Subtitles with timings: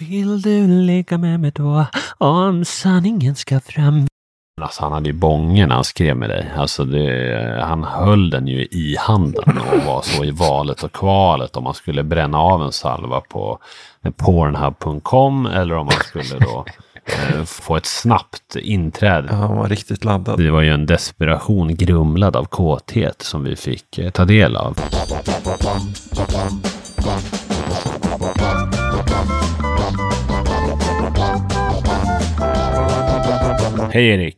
[0.00, 1.86] Vill du ligga med mig då?
[2.18, 4.06] Om sanningen ska fram.
[4.60, 6.50] Alltså han hade ju bången när han skrev med dig.
[6.56, 11.56] Alltså det, han höll den ju i handen och var så i valet och kvalet
[11.56, 13.58] om man skulle bränna av en salva på
[14.16, 16.64] pornhub.com eller om man skulle då
[17.04, 19.28] eh, få ett snabbt inträde.
[19.30, 20.38] Ja, han var riktigt laddad.
[20.38, 24.76] Det var ju en desperation grumlad av kåthet som vi fick eh, ta del av.
[33.92, 34.36] Hej Erik!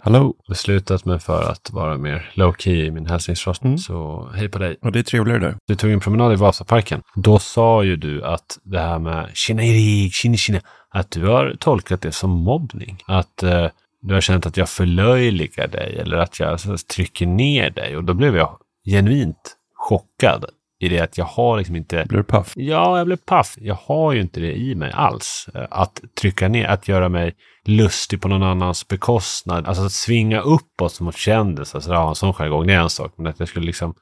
[0.00, 0.34] Hallå!
[0.48, 3.64] Beslutat mig för att vara mer low key i min hälsningsfrost.
[3.64, 3.78] Mm.
[3.78, 4.76] Så hej på dig!
[4.82, 5.56] Och det är trevligare där.
[5.66, 7.02] Du tog en promenad i Vasaparken.
[7.14, 11.56] Då sa ju du att det här med Kina Erik, Kina Kina, att du har
[11.60, 13.02] tolkat det som mobbning.
[13.06, 13.66] Att eh,
[14.02, 17.96] du har känt att jag förlöjligar dig eller att jag alltså, trycker ner dig.
[17.96, 20.44] Och då blev jag genuint chockad
[20.80, 22.04] i det att jag har liksom inte...
[22.08, 22.52] Blir du paff?
[22.56, 23.54] Ja, jag blev paff.
[23.58, 25.48] Jag har ju inte det i mig alls.
[25.54, 29.66] Eh, Att trycka ner, att göra mig lustig på någon annans bekostnad.
[29.66, 33.12] Alltså att svinga uppåt mot kändisar, så ja, en sån jargong, det är en sak.
[33.16, 33.94] Men att jag skulle liksom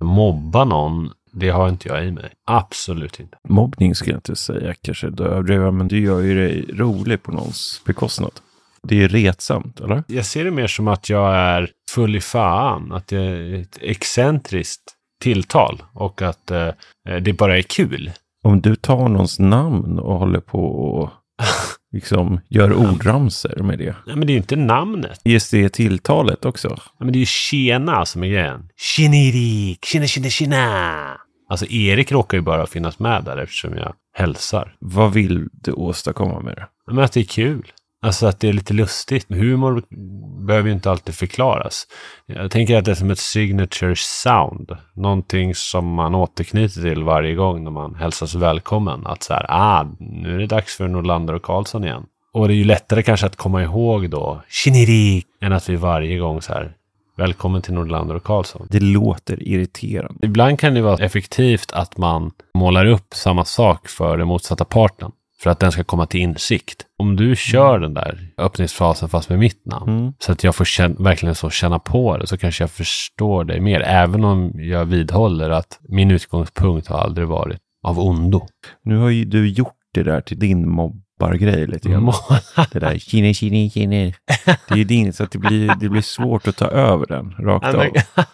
[0.00, 2.30] mobba någon, det har inte jag i mig.
[2.46, 3.36] Absolut inte.
[3.48, 5.06] Mobbning ska jag inte säga kanske.
[5.06, 8.32] Överdriver jag, men du gör ju dig rolig på någons bekostnad.
[8.82, 10.02] Det är retsamt, eller?
[10.06, 12.92] Jag ser det mer som att jag är full i fan.
[12.92, 14.82] Att det är ett excentriskt
[15.20, 16.68] tilltal och att eh,
[17.22, 18.10] det bara är kul.
[18.44, 21.10] Om du tar någons namn och håller på och
[21.92, 23.96] liksom gör ordramser med det.
[24.06, 25.20] Nej, men det är ju inte namnet.
[25.24, 26.68] Ges det tilltalet också?
[26.68, 28.68] Ja, men det är ju tjena som är grejen.
[28.76, 29.84] Tjena Erik!
[29.84, 31.20] Tjena, tjena, tjena!
[31.48, 34.76] Alltså Erik råkar ju bara finnas med där eftersom jag hälsar.
[34.78, 36.66] Vad vill du åstadkomma med det?
[36.92, 37.72] Men att det är kul.
[38.02, 39.26] Alltså att det är lite lustigt.
[39.28, 39.82] Humor
[40.46, 41.86] behöver ju inte alltid förklaras.
[42.26, 44.76] Jag tänker att det är som ett signature sound.
[44.94, 49.06] Någonting som man återknyter till varje gång när man hälsas välkommen.
[49.06, 52.02] Att så här, ah, nu är det dags för Nordlander och Karlsson igen.
[52.32, 56.18] Och det är ju lättare kanske att komma ihåg då, Kinnerik, än att vi varje
[56.18, 56.72] gång så här,
[57.16, 58.66] välkommen till Nordlander och Karlsson.
[58.70, 60.26] Det låter irriterande.
[60.26, 65.12] Ibland kan det vara effektivt att man målar upp samma sak för den motsatta parten.
[65.42, 66.86] För att den ska komma till insikt.
[66.98, 69.98] Om du kör den där öppningsfrasen fast med mitt namn.
[69.98, 70.12] Mm.
[70.18, 72.26] Så att jag får känna, verkligen så känna på det.
[72.26, 73.80] Så kanske jag förstår dig mer.
[73.80, 78.46] Även om jag vidhåller att min utgångspunkt har aldrig varit av ondo.
[78.84, 82.12] Nu har ju du gjort det där till din mobbargrej lite grann.
[82.72, 84.14] Det där kine, kine, kine.
[84.44, 87.30] Det är ju din, så att det blir, det blir svårt att ta över den
[87.30, 87.86] rakt av.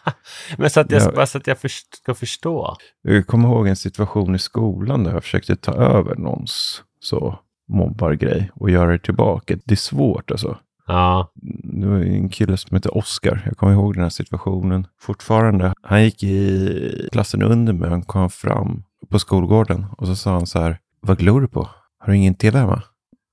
[0.59, 1.13] men, så att jag, Ja.
[1.13, 2.77] bara så att jag först, ska förstå.
[3.03, 8.51] Jag kommer ihåg en situation i skolan där jag försökte ta över någons så mobbargrej
[8.55, 9.57] och göra det tillbaka.
[9.65, 10.59] Det är svårt alltså.
[10.87, 11.31] Ja,
[11.65, 13.43] Det var en kille som heter Oskar.
[13.47, 15.73] Jag kommer ihåg den här situationen fortfarande.
[15.83, 17.91] Han gick i klassen under mig.
[17.91, 20.79] Han kom fram på skolgården och så sa han så här.
[21.01, 21.69] Vad glor du på?
[21.99, 22.83] Har du ingen tv hemma?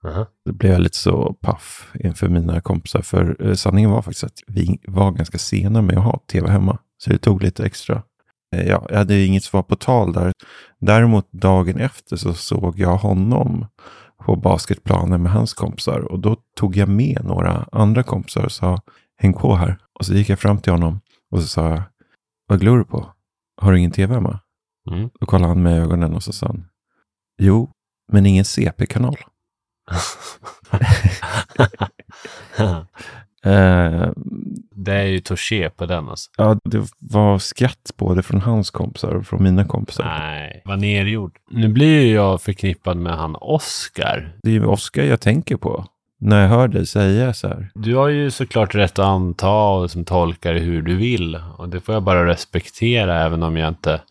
[0.05, 0.25] Aha.
[0.45, 3.01] Då blev jag lite så paff inför mina kompisar.
[3.01, 6.77] För eh, sanningen var faktiskt att vi var ganska sena med att ha tv hemma.
[6.97, 8.03] Så det tog lite extra.
[8.53, 10.33] Eh, ja, jag hade inget svar på tal där.
[10.79, 13.65] Däremot dagen efter så såg jag honom
[14.17, 15.99] på basketplanen med hans kompisar.
[15.99, 18.81] Och då tog jag med några andra kompisar och sa
[19.17, 19.77] häng på här.
[19.99, 20.99] Och så gick jag fram till honom
[21.31, 21.81] och så sa jag
[22.47, 23.13] vad glor du på?
[23.61, 24.39] Har du ingen tv hemma?
[24.91, 25.09] Mm.
[25.19, 26.65] Då kollade han med ögonen och så sa han
[27.37, 27.71] jo,
[28.11, 29.17] men ingen CP-kanal.
[33.45, 34.07] Eh,
[34.75, 36.31] det är ju touché på den alltså.
[36.37, 40.05] ja, det var skratt både från hans kompisar och från mina kompisar.
[40.05, 41.37] Nej, vad nergjord.
[41.51, 44.35] Nu blir ju jag förknippad med han Oscar.
[44.43, 45.85] Det är ju Oskar jag tänker på
[46.21, 47.71] när jag hör dig säga så här.
[47.75, 51.39] Du har ju såklart rätt att anta och tolka det hur du vill.
[51.57, 54.01] Och det får jag bara respektera även om jag inte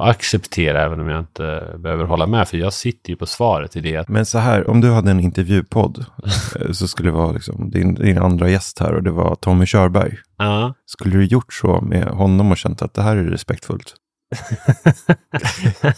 [0.00, 2.48] och acceptera även om jag inte behöver hålla med.
[2.48, 4.08] För jag sitter ju på svaret i det.
[4.08, 6.04] Men så här, om du hade en intervjupodd
[6.60, 9.66] eh, så skulle det vara liksom din, din andra gäst här och det var Tommy
[9.66, 10.18] Körberg.
[10.38, 10.74] Ja.
[10.86, 13.94] Skulle du gjort så med honom och känt att det här är respektfullt?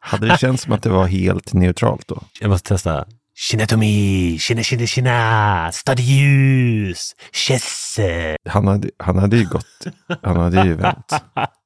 [0.00, 2.22] Hade det känts som att det var helt neutralt då?
[2.40, 3.04] Jag måste testa.
[3.34, 8.36] Kina Tommy, Kina, Kina, Kina, stadljus, Kesse.
[8.48, 9.86] Han hade, han hade ju gått,
[10.22, 11.12] han hade ju vänt.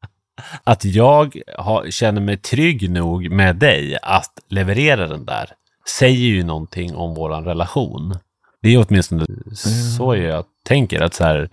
[0.65, 5.47] Att jag har, känner mig trygg nog med dig att leverera den där
[5.99, 8.15] säger ju någonting om våran relation.
[8.63, 9.27] Det är åtminstone
[9.97, 11.01] så jag tänker.
[11.01, 11.51] Att, så här,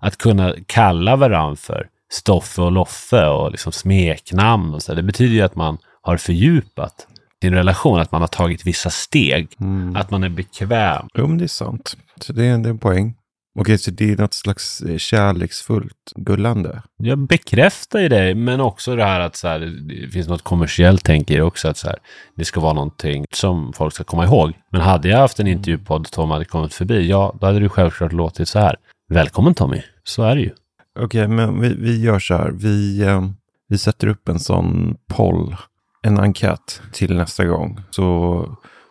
[0.00, 4.94] att kunna kalla varandra för Stoffe och Loffe och liksom smeknamn och så.
[4.94, 7.06] Det betyder ju att man har fördjupat
[7.42, 9.48] sin relation, att man har tagit vissa steg.
[9.60, 9.96] Mm.
[9.96, 11.06] Att man är bekväm.
[11.14, 11.96] Jo, men det är sant.
[12.20, 13.14] Så det är, det är en poäng.
[13.58, 16.82] Okej, så det är något slags eh, kärleksfullt gullande?
[16.96, 21.04] Jag bekräftar ju det, men också det här att så här, det finns något kommersiellt
[21.04, 21.68] tänk i det också.
[21.68, 21.98] Att så här,
[22.36, 24.52] det ska vara någonting som folk ska komma ihåg.
[24.72, 27.68] Men hade jag haft en intervjupodd och Tom hade kommit förbi, ja, då hade det
[27.68, 28.76] självklart låtit så här.
[29.08, 30.50] Välkommen Tommy, så är det ju.
[30.98, 32.50] Okej, men vi, vi gör så här.
[32.50, 33.28] Vi, eh,
[33.68, 35.56] vi sätter upp en sån poll,
[36.02, 37.80] en enkät till nästa gång.
[37.90, 38.46] Så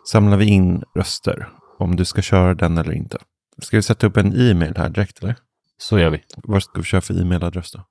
[0.06, 1.48] samlar vi in röster
[1.78, 3.18] om du ska köra den eller inte.
[3.62, 5.36] Ska vi sätta upp en e-mail här direkt eller?
[5.78, 6.22] Så gör vi.
[6.36, 7.84] Vad ska vi köra för e-mailadress då?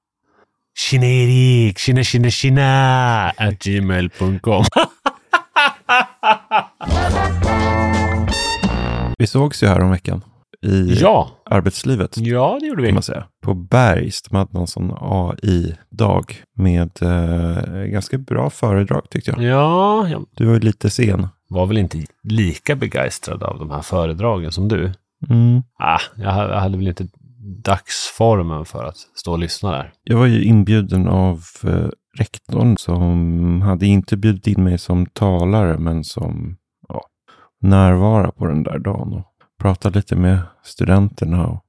[0.89, 4.63] Kinerik, kina kina kina, at gmail.com.
[9.17, 10.21] Vi sågs ju här om veckan
[10.61, 12.17] i ja, arbetslivet.
[12.17, 12.93] ja det gjorde Kan vi.
[12.93, 13.25] man säga.
[13.41, 19.41] På Bergs, de hade någon sån AI-dag med eh, ganska bra föredrag tyckte jag.
[19.43, 21.27] Ja, jag Du var ju lite sen.
[21.49, 24.91] var väl inte lika begeistrad av de här föredragen som du.
[25.29, 25.63] Mm.
[25.79, 27.07] Ah, jag ha- jag hade väl inte
[27.63, 29.93] dagsformen för att stå och lyssna där.
[30.03, 31.87] Jag var ju inbjuden av eh,
[32.17, 36.57] rektorn som hade inte bjudit in mig som talare men som
[36.87, 37.01] ja,
[37.61, 39.25] närvara på den där dagen och
[39.61, 41.63] prata lite med studenterna och,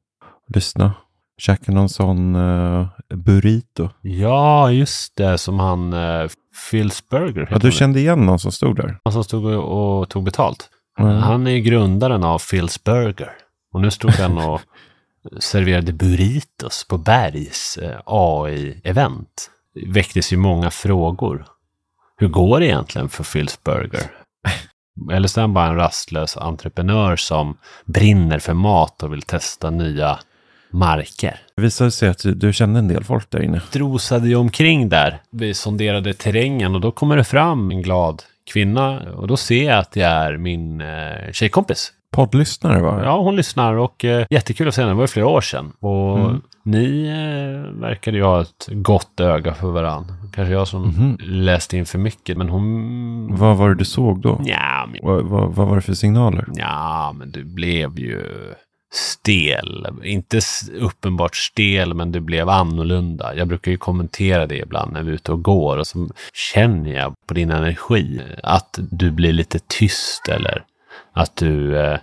[0.55, 0.93] lyssna.
[1.39, 3.89] Käka någon sån eh, burrito.
[4.03, 6.29] Ja, just det, som han uh,
[6.73, 7.49] Phil's Burger.
[7.51, 8.99] Ja, du kände igen någon som stod där?
[9.05, 10.71] Han som stod och, och tog betalt.
[11.01, 11.23] Mm.
[11.23, 13.33] Han är ju grundaren av Phil's Burger.
[13.73, 14.61] Och nu stod han och
[15.39, 19.51] serverade burritos på Bergs eh, AI-event.
[19.75, 21.47] Det väcktes ju många frågor.
[22.17, 24.03] Hur går det egentligen för Phil's Burger?
[25.13, 29.71] Eller så är han bara en rastlös entreprenör som brinner för mat och vill testa
[29.71, 30.19] nya
[30.71, 31.41] marker.
[31.57, 33.63] Det visade sig att du, du kände en del folk där inne.
[33.73, 35.23] Drosade ju omkring där.
[35.31, 39.79] Vi sonderade terrängen och då kommer det fram en glad kvinna och då ser jag
[39.79, 41.93] att det är min eh, tjejkompis.
[42.13, 43.01] Poddlyssnare va?
[43.05, 44.91] Ja, hon lyssnar och eh, jättekul att se henne.
[44.93, 45.73] Det var ju flera år sedan.
[45.81, 46.41] Och Mm.
[46.65, 50.15] ni eh, verkade ju ha ett gott öga för varandra.
[50.35, 51.17] Kanske jag som Mhm.
[51.21, 53.37] läste in för mycket, men hon...
[53.37, 54.41] Vad var det du såg då?
[54.45, 56.45] Ja, men, Vad, vad, vad var det för signaler?
[56.55, 58.23] ja, men du blev ju
[58.93, 59.87] stel.
[60.05, 60.41] Inte
[60.81, 63.35] uppenbart stel, men du blev annorlunda.
[63.35, 66.09] Jag brukar ju kommentera det ibland när vi är ute och går och så
[66.53, 70.65] känner jag på din energi att du blir lite tyst eller
[71.13, 71.99] att du, eh,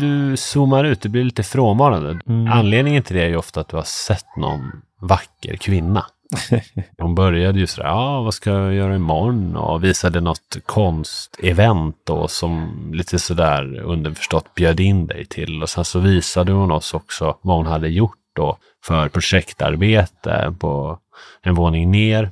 [0.00, 2.20] du zoomar ut, du blir lite frånvarande.
[2.26, 2.52] Mm.
[2.52, 4.70] Anledningen till det är ju ofta att du har sett någon
[5.00, 6.06] vacker kvinna.
[6.98, 9.56] Hon började ju sådär, ja vad ska jag göra imorgon?
[9.56, 15.62] Och visade något konstevent då som lite sådär underförstått bjöd in dig till.
[15.62, 20.98] Och sen så visade hon oss också vad hon hade gjort då för projektarbete på
[21.42, 22.30] en våning ner.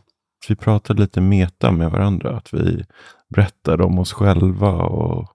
[0.48, 2.36] Vi pratade lite meta med varandra.
[2.36, 2.84] Att vi
[3.34, 5.32] berättade om oss själva och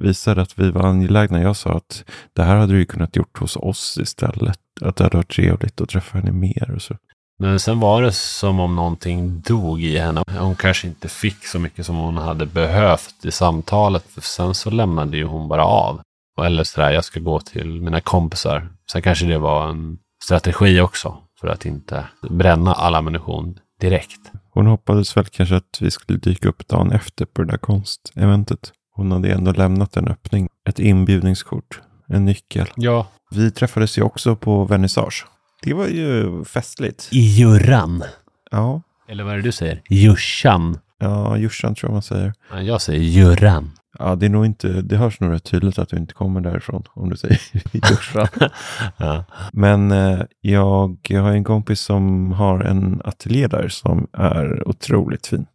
[0.00, 1.42] visade att vi var angelägna.
[1.42, 4.60] Jag sa att det här hade du ju kunnat gjort hos oss istället.
[4.80, 6.96] Att det hade varit trevligt att träffa henne mer och så.
[7.38, 10.24] Men sen var det som om någonting dog i henne.
[10.38, 14.04] Hon kanske inte fick så mycket som hon hade behövt i samtalet.
[14.08, 16.00] För sen så lämnade ju hon bara av.
[16.44, 18.68] Eller sådär, jag ska gå till mina kompisar.
[18.92, 21.18] Sen kanske det var en strategi också.
[21.40, 24.20] För att inte bränna all ammunition direkt.
[24.52, 28.72] Hon hoppades väl kanske att vi skulle dyka upp dagen efter på det där konsteventet.
[28.92, 30.48] Hon hade ändå lämnat en öppning.
[30.68, 31.80] Ett inbjudningskort.
[32.08, 32.66] En nyckel.
[32.76, 33.06] Ja.
[33.30, 35.26] Vi träffades ju också på vernissage.
[35.66, 37.08] Det var ju festligt.
[37.12, 38.04] I jurran.
[38.50, 39.82] Ja, Eller vad är det du säger?
[39.90, 40.78] Jursan.
[40.98, 42.32] ja Jursan tror jag man säger.
[42.50, 43.70] Ja, Jag säger jurran.
[43.98, 46.82] Ja, det är nog inte, det hörs nog rätt tydligt att du inte kommer därifrån
[46.94, 47.40] om du säger
[47.72, 48.26] Jursan.
[48.96, 49.24] Ja.
[49.52, 55.26] Men eh, jag, jag har en kompis som har en ateljé där som är otroligt
[55.26, 55.46] fin.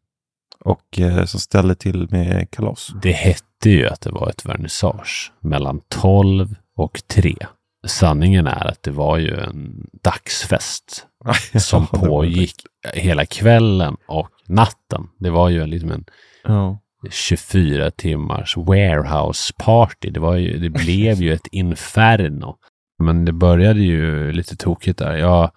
[0.59, 2.91] Och eh, som ställer till med kalas.
[3.01, 7.35] Det hette ju att det var ett vernissage mellan 12 och 3.
[7.87, 11.07] Sanningen är att det var ju en dagsfest
[11.59, 12.55] som pågick
[12.93, 15.07] hela kvällen och natten.
[15.17, 16.05] Det var ju liksom en
[16.43, 16.79] Ja.
[17.09, 20.09] 24 timmars warehouse party.
[20.09, 22.57] Det, var ju, det blev ju ett inferno.
[22.99, 25.15] Men det började ju lite tokigt där.
[25.15, 25.51] Jag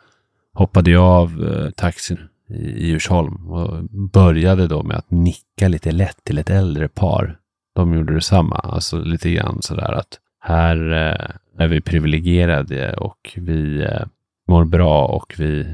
[0.55, 5.93] hoppade ju av eh, taxin i i Djursholm och började då med att nicka lite
[5.93, 7.39] lätt till ett äldre par.
[7.75, 13.83] De gjorde detsamma, alltså lite grann sådär att här eh, är vi privilegierade och vi
[13.83, 14.03] eh,
[14.49, 15.67] mår bra och vi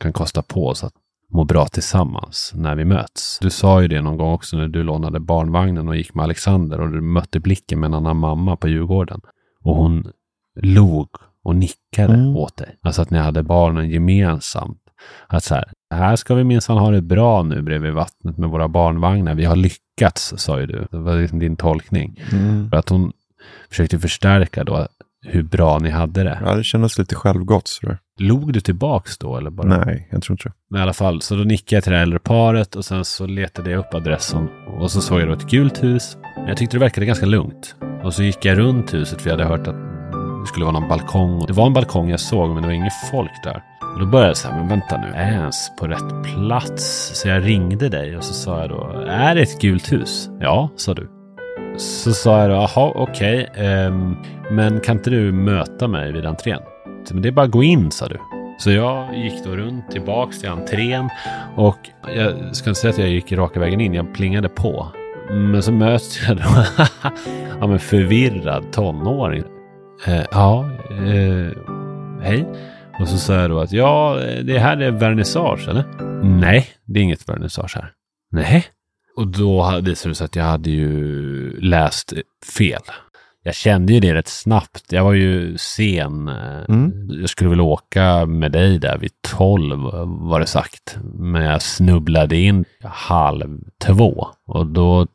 [0.00, 0.92] kan kosta på oss att
[1.32, 3.38] må bra tillsammans när vi möts.
[3.38, 6.80] Du sa ju det någon gång också när du lånade barnvagnen och gick med Alexander
[6.80, 9.20] och du mötte blicken med en annan mamma på Djurgården.
[9.60, 10.04] Och hon
[10.60, 11.08] log
[11.44, 12.36] och nickade Mm.
[12.36, 12.76] åt dig.
[12.82, 14.78] Alltså att ni hade barnen gemensamt.
[15.26, 15.64] Att så här,
[15.94, 19.34] här ska vi minsann ha det bra nu bredvid vattnet med våra barnvagnar.
[19.34, 20.86] Vi har lyckats, sa ju du.
[20.90, 22.20] Det var liksom din tolkning.
[22.32, 22.70] Mm.
[22.70, 23.12] För att hon
[23.68, 24.86] försökte förstärka då
[25.26, 26.38] hur bra ni hade det.
[26.44, 27.98] Ja, det kändes lite självgott sådär.
[28.18, 29.84] Log du tillbaks då eller bara?
[29.84, 30.54] Nej, jag tror inte det.
[30.70, 33.04] Men i alla fall, så då nickade jag till det här äldre paret och sen
[33.04, 34.48] så letade jag upp adressen
[34.80, 36.16] och så såg jag då ett gult hus.
[36.36, 37.76] Men jag tyckte det verkade ganska lugnt.
[38.04, 39.76] Och så gick jag runt huset för jag hade hört att
[40.42, 41.44] det skulle vara någon balkong.
[41.46, 43.62] Det var en balkong jag såg men det var inget folk där.
[43.94, 47.10] Och då började jag säga, men vänta nu, är jag ens på rätt plats?
[47.14, 50.30] Så jag ringde dig och så sa jag då, är det ett gult hus?
[50.40, 51.21] Ja, sa du.
[51.76, 54.16] Så sa jag då, jaha, okej, ehm,
[54.50, 56.60] men kan inte du möta mig vid entrén?
[57.10, 58.18] Men det är bara att gå in, sa du.
[58.58, 61.10] Så jag gick då runt tillbaks till entrén
[61.56, 61.78] och
[62.16, 64.88] jag ska inte säga att jag gick raka vägen in, jag plingade på.
[65.30, 66.64] Men så möts jag då
[67.60, 69.44] av en förvirrad tonåring.
[70.06, 71.58] Eh, ja, eh,
[72.22, 72.46] hej.
[73.00, 75.84] Och så sa jag då att ja, det här är vernissage, eller?
[76.22, 77.90] Nej, det är inget vernissage här.
[78.30, 78.64] Nej.
[79.16, 82.12] Och då visade det sig att jag hade ju läst
[82.58, 82.82] fel.
[83.44, 84.84] Jag kände ju det rätt snabbt.
[84.92, 86.28] Jag var ju sen.
[86.28, 87.08] eh, Mm.
[87.20, 90.96] Jag skulle väl åka med dig där vid tolv var det sagt.
[91.14, 94.26] Men jag snubblade in halv två.
[94.46, 95.06] Och då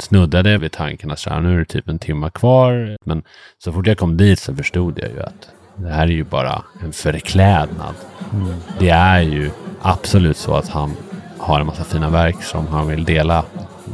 [0.00, 2.96] snuddade jag vid tanken att så här, nu är det typ en timme kvar.
[3.04, 3.22] Men
[3.64, 6.62] så fort jag kom dit så förstod jag ju att det här är ju bara
[6.82, 7.94] en förklädnad.
[8.78, 9.50] Det är ju
[9.82, 10.90] absolut så att han
[11.44, 13.44] har en massa fina verk som han vill dela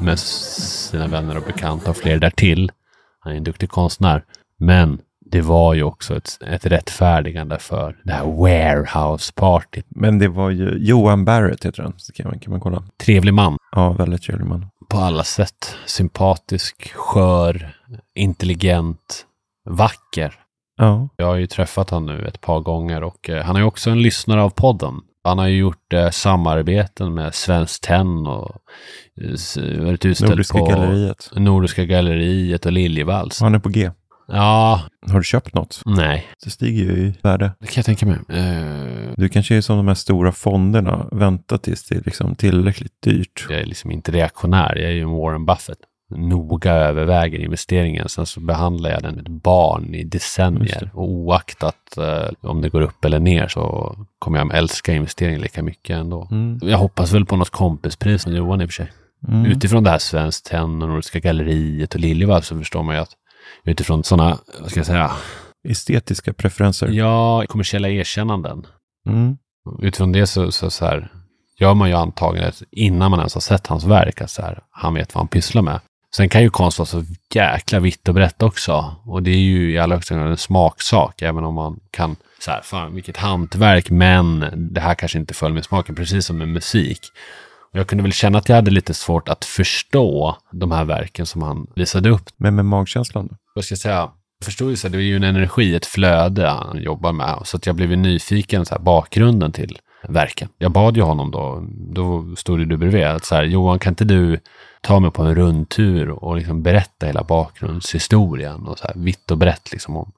[0.00, 2.72] med sina vänner och bekanta och fler därtill.
[3.20, 4.24] Han är en duktig konstnär.
[4.58, 4.98] Men
[5.30, 9.86] det var ju också ett, ett rättfärdigande för det här warehouse-partyt.
[9.88, 11.94] Men det var ju Johan Barrett heter han.
[11.96, 12.82] Så kan man, kan man kolla.
[13.04, 14.66] Trevlig man Ja, väldigt trevlig man.
[14.88, 15.76] på alla sätt.
[15.86, 17.74] Sympatisk, skör,
[18.14, 19.26] intelligent,
[19.68, 20.34] vacker.
[20.76, 23.66] Ja, Jag har ju träffat han nu ett par gånger och eh, han är ju
[23.66, 25.00] också en lyssnare av podden.
[25.24, 28.56] Han har ju gjort eh, samarbeten med Svenskt Tenn och
[29.22, 31.30] eh, varit utställd Nordiska på galleriet.
[31.36, 33.40] Nordiska galleriet och Liljevalchs.
[33.40, 33.90] Han är på G.
[34.32, 35.82] Ja, Har du köpt något?
[35.86, 37.52] nej, Det stiger ju i värde.
[37.60, 38.18] det kan jag tänka mig.
[38.28, 41.08] Eh, Du kanske är som de här stora fonderna.
[41.12, 43.46] Vänta tills det är liksom tillräckligt dyrt.
[43.48, 45.78] jag är liksom inte reaktionär, jag är ju en Warren Buffett.
[46.10, 50.90] Noga överväger investeringen, sen så behandlar jag den med ett barn i decennier.
[50.94, 55.62] Och oaktat eh, om det går upp eller ner så kommer jag älska investeringen lika
[55.62, 56.28] mycket ändå.
[56.30, 56.58] Mm.
[56.62, 58.92] Jag hoppas väl på något kompispris från Johan i och för sig.
[59.28, 59.46] Mm.
[59.46, 63.16] Utifrån det här Svenskt Tenn och Nordiska Galleriet och Liljevalchs så förstår man ju att
[63.64, 65.10] utifrån sådana, vad ska jag säga,
[65.68, 66.88] Estetiska preferenser.
[66.88, 68.66] ja, kommersiella erkännanden.
[69.06, 69.36] Mm.
[69.82, 71.12] Utifrån det så, så, så här,
[71.58, 74.94] gör man ju antagandet innan man ens har sett hans verk, att så här, han
[74.94, 75.80] vet vad han pysslar med.
[76.16, 78.96] Sen kan ju konst vara så jäkla vitt och brett också.
[79.04, 82.50] Och det är ju i allra högsta grad en smaksak, även om man kan så
[82.50, 86.48] här, fan vilket hantverk, men det här kanske inte föll med smaken, precis som med
[86.48, 87.00] musik.
[87.72, 91.26] Och jag kunde väl känna att jag hade lite svårt att förstå de här verken
[91.26, 92.30] som han visade upp.
[92.36, 93.36] Men med magkänslan då?
[93.54, 93.94] Vad ska jag säga?
[94.38, 97.38] Jag förstod ju så här, det är ju en energi, ett flöde han jobbar med.
[97.44, 100.48] Så att jag blev ju nyfiken, så här, bakgrunden till verken.
[100.58, 103.92] Jag bad ju honom då, då stod det du bredvid, att så här, Johan kan
[103.92, 104.40] inte du
[104.80, 109.38] ta mig på en rundtur och liksom berätta hela bakgrundshistorien och så här vitt och
[109.38, 110.12] brett liksom om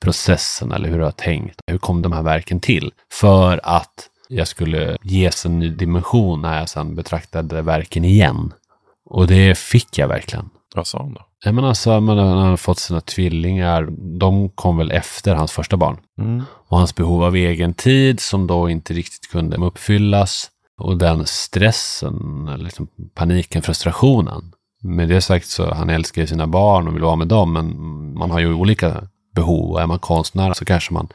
[0.00, 1.60] processen eller hur du har tänkt.
[1.66, 2.92] Hur kom de här verken till?
[3.12, 8.52] För att jag skulle ges en ny dimension när jag sedan betraktade verken igen.
[9.04, 10.50] Och det fick jag verkligen.
[10.74, 11.20] Vad sa han då?
[11.44, 13.88] Ja, men alltså, han har fått sina tvillingar.
[14.18, 15.96] De kom väl efter hans första barn.
[16.18, 16.42] Mm.
[16.68, 20.50] Och hans behov av egen tid som då inte riktigt kunde uppfyllas.
[20.80, 24.52] Och den stressen, liksom paniken, frustrationen.
[24.82, 27.52] Med det sagt så han älskar ju sina barn och vill vara med dem.
[27.52, 29.70] Men man har ju olika behov.
[29.70, 31.08] Och är man konstnär så kanske man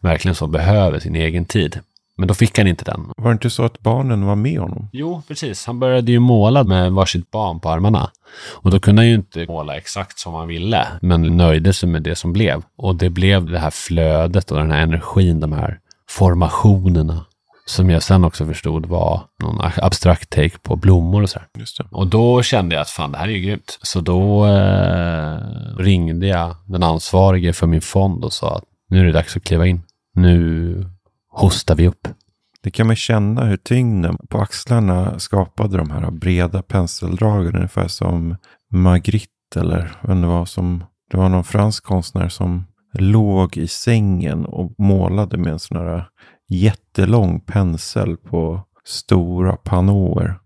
[0.00, 1.80] verkligen så behöver sin egen tid.
[2.16, 3.12] Men då fick han inte den.
[3.16, 4.88] Var det inte så att barnen var med honom?
[4.92, 5.66] Jo, precis.
[5.66, 8.10] Han började ju måla med varsitt barn på armarna.
[8.50, 12.02] Och då kunde han ju inte måla exakt som han ville, men nöjde sig med
[12.02, 12.62] det som blev.
[12.76, 15.78] Och det blev det här flödet och den här energin, de här
[16.08, 17.24] formationerna.
[17.70, 21.48] Som jag sen också förstod var någon abstrakt take på blommor och sådär.
[21.90, 23.78] Och då kände jag att fan, det här är ju grymt.
[23.82, 25.38] Så då eh,
[25.78, 29.44] ringde jag den ansvarige för min fond och sa att nu är det dags att
[29.44, 29.82] kliva in.
[30.14, 30.86] Nu
[31.28, 32.08] hostar vi upp.
[32.62, 37.56] Det kan man känna hur tyngden på axlarna skapade de här breda penseldragen.
[37.56, 38.36] Ungefär som
[38.72, 40.84] Magritte eller vem det var som...
[41.10, 46.04] Det var någon fransk konstnär som låg i sängen och målade med en sån här
[46.50, 50.38] jättelång pensel på stora panåer.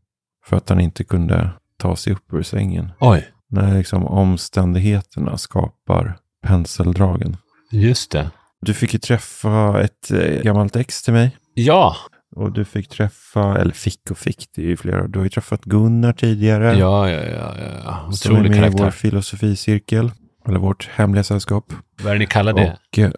[0.46, 2.90] För att han inte kunde ta sig upp ur sängen.
[3.00, 7.36] Oj, När liksom omständigheterna skapar penseldragen.
[7.70, 8.30] just det.
[8.60, 11.36] Du fick ju träffa ett eh, gammalt ex till mig.
[11.54, 11.96] Ja,
[12.36, 15.06] Och du fick träffa, eller fick och fick, det är ju flera.
[15.06, 16.78] Du har ju träffat Gunnar tidigare.
[16.78, 18.12] Ja, ja, ja, ja, ja.
[18.12, 18.90] Som är Otrolig med i vår karaktär.
[18.90, 20.10] filosoficirkel.
[20.48, 21.72] Eller vårt hemliga sällskap.
[22.02, 22.78] Vad är det ni kallar det?
[22.92, 23.10] Och eh,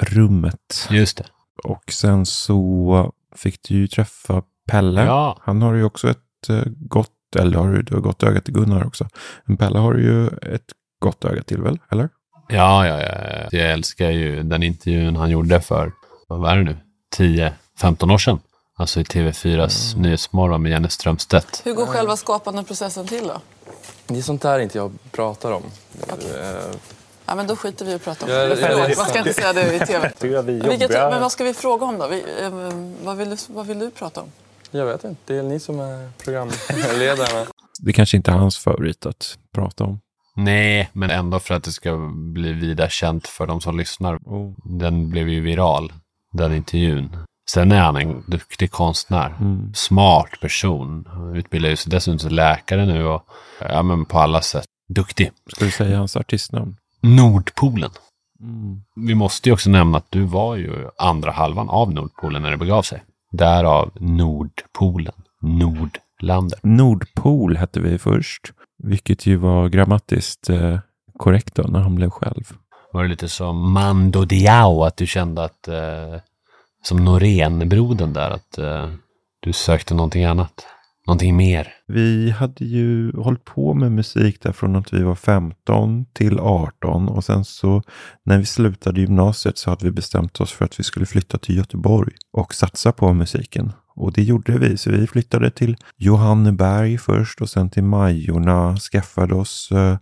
[0.00, 0.88] rummet.
[0.90, 1.24] Just det.
[1.64, 5.04] Och sen så fick du ju träffa Pelle.
[5.04, 5.38] Ja.
[5.40, 8.54] Han har ju också ett eh, gott, eller har du, du har gott öga till
[8.54, 9.08] Gunnar också.
[9.44, 12.08] Men Pelle har ju ett gott öga till väl, eller?
[12.48, 13.08] Ja, ja, ja.
[13.30, 13.58] ja.
[13.58, 15.92] Jag älskar ju den intervjun han gjorde för,
[16.28, 16.76] vad är det nu,
[17.80, 18.40] 10-15 år sedan.
[18.76, 21.62] Alltså i TV4s Nyhetsmorgon med Jenny Strömstedt.
[21.64, 23.40] Hur går själva skapandeprocessen till då?
[24.06, 25.62] Det är sånt där inte jag pratar om.
[26.08, 26.76] Eh,
[27.30, 28.48] Ja, men då skiter vi i att prata om Ja, det.
[28.48, 30.12] det- Förlåt, man ska inte säga det i TV.
[30.20, 32.08] Vi Vilket, men vad ska vi fråga om då?
[32.08, 32.50] Vi, eh,
[33.04, 34.28] vad, vill du, vad vill du prata om?
[34.70, 37.46] Jag vet inte, det är ni som är programledarna.
[37.80, 40.00] Det kanske inte är hans favorit att prata om.
[40.36, 44.16] Nej, men ändå för att det ska bli vida känt för de som lyssnar.
[44.16, 44.54] Oh.
[44.64, 45.92] Den blev ju viral,
[46.32, 47.16] den intervjun.
[47.50, 49.36] Sen är han en duktig konstnär.
[49.40, 49.74] Mm.
[49.74, 51.04] Smart person.
[51.08, 53.22] Han utbildar ju sig dessutom till läkare nu och
[53.60, 55.30] ja, men på alla sätt duktig.
[55.52, 56.76] Ska du säga hans artistnamn?
[57.00, 57.90] Nordpolen.
[58.40, 58.80] Mm.
[58.96, 62.56] Vi måste ju också nämna att du var ju andra halvan av Nordpolen när det
[62.56, 63.02] begav sig.
[63.32, 65.14] Därav Nordpolen.
[65.42, 66.58] Nordlandet.
[66.62, 68.52] Nordpol hette vi först.
[68.82, 70.78] Vilket ju var grammatiskt eh,
[71.18, 72.52] korrekt då när han blev själv.
[72.92, 76.16] Var det lite som Mando Diao, att du kände att eh,
[76.82, 78.90] som Norén-brodern där, att eh,
[79.40, 80.66] du sökte någonting annat?
[81.06, 81.68] Någonting mer?
[81.86, 87.08] Vi hade ju hållit på med musik där från att vi var 15 till 18
[87.08, 87.82] och sen så
[88.24, 91.56] när vi slutade gymnasiet så hade vi bestämt oss för att vi skulle flytta till
[91.56, 93.72] Göteborg och satsa på musiken.
[93.94, 99.34] Och det gjorde vi, så vi flyttade till Johanneberg först och sen till Majorna, skaffade
[99.34, 99.96] oss eh,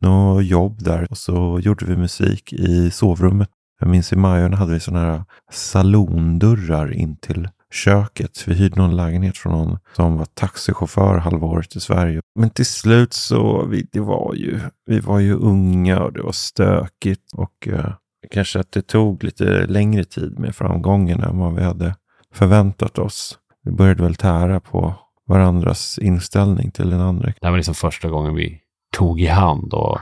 [0.00, 3.48] något jobb där och så gjorde vi musik i sovrummet.
[3.80, 8.48] Jag minns i Majorna hade vi sådana här salondörrar in till köket.
[8.48, 12.20] Vi hyrde någon lägenhet från någon som var taxichaufför halva året i Sverige.
[12.38, 16.32] Men till slut så, vi, det var ju, vi var ju unga och det var
[16.32, 17.92] stökigt och eh,
[18.30, 21.94] kanske att det tog lite längre tid med framgången än vad vi hade
[22.34, 23.38] förväntat oss.
[23.64, 24.94] Vi började väl tära på
[25.26, 27.26] varandras inställning till den andra.
[27.26, 28.60] Det här var liksom första gången vi
[28.96, 29.98] tog i hand och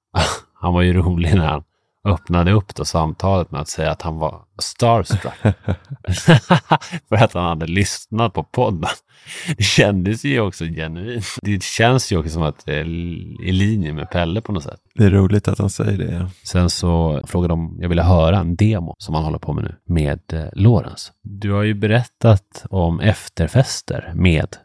[0.54, 1.62] han var ju rolig när han
[2.04, 5.34] öppnade upp då samtalet med att säga att han var starstruck.
[7.08, 8.90] För att han hade lyssnat på podden.
[9.56, 11.24] Det kändes ju också genuint.
[11.42, 12.84] Det känns ju också som att det är
[13.44, 14.80] i linje med Pelle på något sätt.
[14.94, 16.12] Det är roligt att han säger det.
[16.12, 16.30] Ja.
[16.44, 19.64] Sen så frågade de om jag ville höra en demo som han håller på med
[19.64, 21.12] nu med eh, Lorentz.
[21.22, 24.56] Du har ju berättat om efterfester med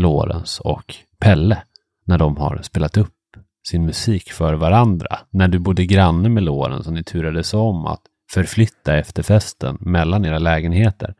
[0.00, 1.62] Lorentz och Pelle
[2.06, 3.12] när de har spelat upp
[3.68, 5.18] sin musik för varandra.
[5.30, 8.00] När du bodde granne med Lorentz och ni turades om att
[8.32, 11.14] förflytta efterfesten mellan era lägenheter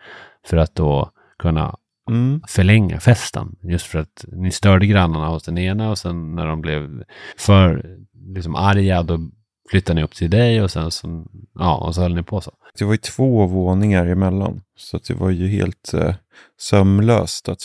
[0.46, 1.76] för att då kunna
[2.10, 2.42] Mm.
[2.48, 3.56] förlänga festen.
[3.62, 7.02] Just för att ni störde grannarna hos den ena och sen när de blev
[7.36, 7.96] för
[8.34, 9.18] liksom arga då
[9.70, 12.52] flyttade ni upp till dig och sen så, ja, och så höll ni på så.
[12.78, 14.60] Det var ju två våningar emellan.
[14.76, 16.14] Så det var ju helt eh,
[16.60, 17.62] sömlöst att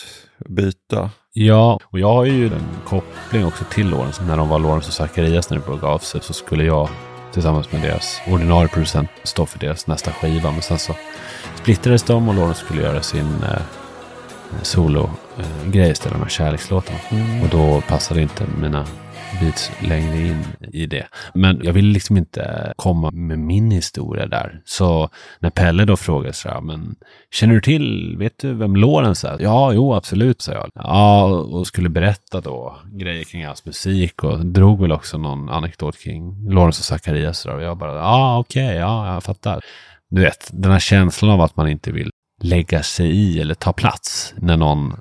[0.50, 1.12] byta.
[1.34, 4.22] Ja, och jag har ju en koppling också till Lorentz.
[4.28, 6.90] När de var Lorentz och Zacharias när det begav sig så skulle jag
[7.34, 10.52] tillsammans med deras ordinarie producent stå för deras nästa skiva.
[10.52, 10.96] Men sen så
[11.56, 13.62] splittrades de och Lorentz skulle göra sin eh,
[14.62, 17.00] solo-grej istället med kärlekslåtarna.
[17.44, 18.86] Och då passade inte mina
[19.40, 21.08] bit längre in i det.
[21.34, 24.62] Men jag vill liksom inte komma med min historia där.
[24.66, 26.96] Så när Pelle då frågade så här, men
[27.32, 29.38] känner du till, vet du vem Lorentz är?
[29.40, 30.70] Ja, jo, absolut, sa jag.
[30.76, 36.00] Ja, och skulle berätta då grejer kring hans musik och drog väl också någon anekdot
[36.00, 37.46] kring Lorentz och Zacharias.
[37.46, 39.62] Och jag bara, ja, okej, ja, jag fattar.
[40.10, 42.10] Du vet, den här känslan av att man inte vill
[42.42, 44.94] lägga sig i eller ta plats när någon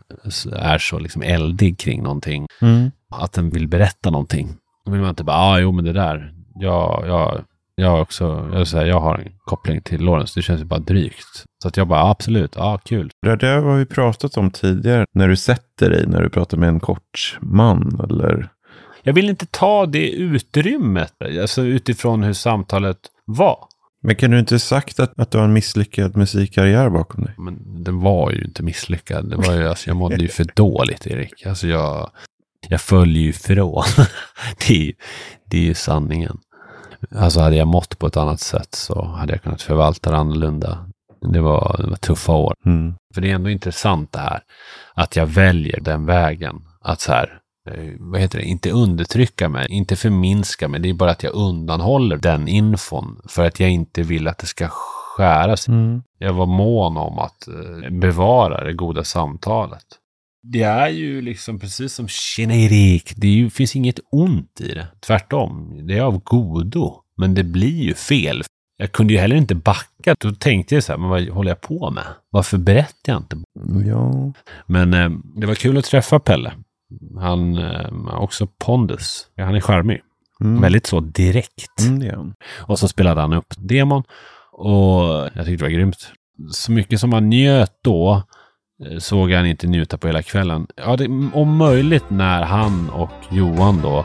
[0.52, 2.46] är så liksom eldig kring någonting.
[2.60, 2.90] Mm.
[3.10, 4.56] Att den vill berätta någonting.
[4.84, 7.44] Då vill man inte bara, ja, ah, jo, men det där, jag, jag,
[7.74, 11.44] jag också, jag, säga, jag har en koppling till Lawrence, det känns ju bara drygt.
[11.62, 13.10] Så att jag bara, absolut, ja, kul.
[13.22, 15.06] Det där har vi pratat om tidigare.
[15.14, 18.48] När du sätter dig, när du pratar med en kort man eller...
[19.02, 23.58] Jag vill inte ta det utrymmet, alltså utifrån hur samtalet var.
[24.02, 27.34] Men kan du inte sagt att, att du har en misslyckad musikkarriär bakom dig?
[27.38, 29.30] Men den var ju inte misslyckad.
[29.30, 31.46] Det var ju, alltså, jag mådde ju för dåligt, Erik.
[31.46, 32.10] Alltså jag,
[32.68, 33.82] jag följer ju ifrån.
[34.68, 34.94] det, är, ju-
[35.44, 36.38] det är ju sanningen.
[37.14, 40.86] Alltså hade jag mått på ett annat sätt så hade jag kunnat förvalta det annorlunda.
[41.32, 42.54] Det var, det var tuffa år.
[42.66, 42.94] Mm.
[43.14, 44.40] För det är ändå intressant det här.
[44.94, 46.56] Att jag väljer den vägen.
[46.80, 47.38] Att så här,
[47.70, 50.80] eh, vad heter det, inte undertrycka mig, inte förminska mig.
[50.80, 53.20] Det är bara att jag undanhåller den infon.
[53.28, 55.68] För att jag inte vill att det ska skäras.
[55.68, 56.02] Mm.
[56.18, 59.84] Jag var mån om att eh, bevara det goda samtalet.
[60.42, 63.12] Det är ju liksom precis som Kinerik.
[63.16, 64.86] Det är ju, finns inget ont i det.
[65.00, 65.80] Tvärtom.
[65.86, 66.94] Det är av godo.
[67.16, 68.42] Men det blir ju fel.
[68.76, 70.14] Jag kunde ju heller inte backa.
[70.20, 72.04] Då tänkte jag så här, men vad håller jag på med?
[72.30, 73.36] Varför berättar jag inte?
[73.86, 74.32] Ja.
[74.66, 76.52] Men eh, det var kul att träffa Pelle.
[77.18, 79.26] Han eh, också pondus.
[79.36, 80.00] Han är charmig.
[80.40, 80.60] Mm.
[80.60, 81.80] Väldigt så direkt.
[81.80, 82.34] Mm, det han.
[82.58, 84.02] Och så spelade han upp demon.
[84.52, 85.02] Och
[85.34, 86.12] jag tyckte det var grymt.
[86.50, 88.22] Så mycket som han njöt då
[88.86, 90.66] eh, såg han inte njuta på hela kvällen.
[90.76, 94.04] Ja, det, om möjligt när han och Johan då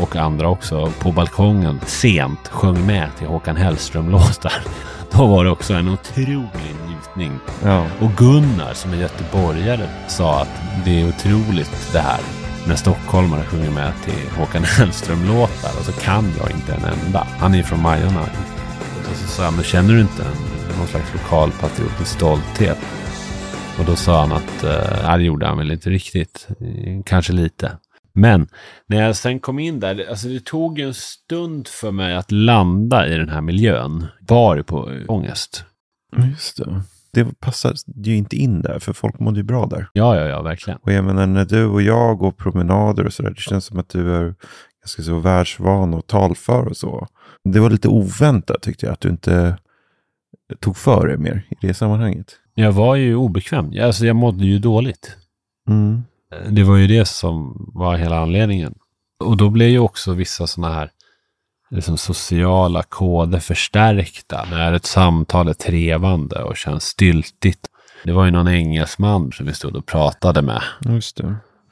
[0.00, 4.52] och andra också på balkongen sent sjöng med till Håkan Hellström-låtar.
[5.12, 7.38] Då var det också en otrolig njutning.
[7.64, 7.86] Ja.
[8.00, 12.20] Och Gunnar som är göteborgare sa att det är otroligt det här
[12.66, 17.26] när stockholmare sjunger med till Håkan Hellström-låtar och så kan jag inte en enda.
[17.38, 18.20] Han är ju från Majorna.
[19.10, 22.78] Och så sa jag, men känner du inte en, någon slags lokal patriotisk stolthet?
[23.80, 26.48] Och då sa han att, eh, ja det gjorde han väl inte riktigt.
[27.06, 27.78] Kanske lite.
[28.12, 28.48] Men
[28.86, 32.30] när jag sen kom in där, alltså det tog ju en stund för mig att
[32.30, 34.06] landa i den här miljön.
[34.20, 35.64] Bar på ångest.
[36.30, 36.82] Just det.
[37.12, 39.88] Det passar ju inte in där, för folk mådde ju bra där.
[39.92, 40.78] Ja, ja, ja, verkligen.
[40.82, 43.88] Och jag menar, när du och jag går promenader och sådär, det känns som att
[43.88, 44.34] du är
[44.82, 47.06] ganska så världsvan och talför och så.
[47.44, 49.58] Det var lite oväntat tyckte jag, att du inte
[50.60, 52.36] tog för dig mer i det sammanhanget.
[52.60, 53.72] Jag var ju obekväm.
[53.82, 55.16] Alltså jag mådde ju dåligt.
[55.68, 56.02] Mm.
[56.48, 58.74] Det var ju det som var hela anledningen.
[59.24, 60.90] Och då blev ju också vissa sådana här
[61.70, 64.46] liksom sociala koder förstärkta.
[64.50, 67.66] När ett samtal är trevande och känns styltigt.
[68.04, 70.62] Det var ju någon engelsman som vi stod och pratade med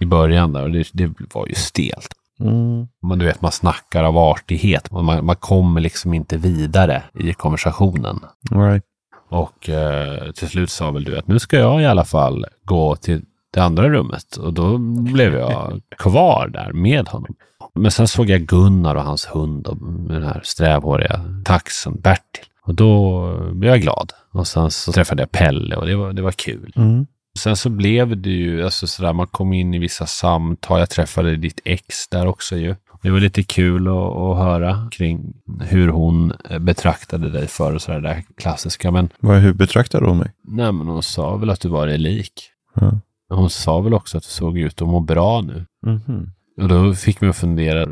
[0.00, 2.14] i början där och det, det var ju stelt.
[2.40, 2.88] Mm.
[3.02, 4.90] Man, du vet, man snackar av artighet.
[4.90, 8.20] Man, man kommer liksom inte vidare i konversationen.
[8.50, 8.84] Right.
[9.28, 12.96] Och eh, till slut sa väl du att nu ska jag i alla fall gå
[12.96, 14.36] till det andra rummet.
[14.36, 17.34] Och då blev jag kvar där med honom.
[17.74, 19.76] Men sen såg jag Gunnar och hans hund och
[20.08, 22.44] den här strävhåriga taxen Bertil.
[22.62, 24.12] Och då blev jag glad.
[24.32, 26.72] Och sen så träffade jag Pelle och det var, det var kul.
[26.76, 27.06] Mm.
[27.38, 30.80] Sen så blev det ju, alltså sådär, man kom in i vissa samtal.
[30.80, 32.74] Jag träffade ditt ex där också ju.
[33.02, 38.24] Det var lite kul att, höra kring hur hon betraktade dig för och sådär där
[38.36, 38.90] klassiska.
[38.90, 40.32] Men, Vad, hur betraktar hon mig?
[40.44, 42.32] nej, men hon sa väl att du var dig lik.
[42.74, 43.00] Ja.
[43.28, 45.66] Hon sa väl också att du såg ut att må bra nu.
[45.86, 46.30] Mhm.
[46.60, 47.86] Och då fick att fundera,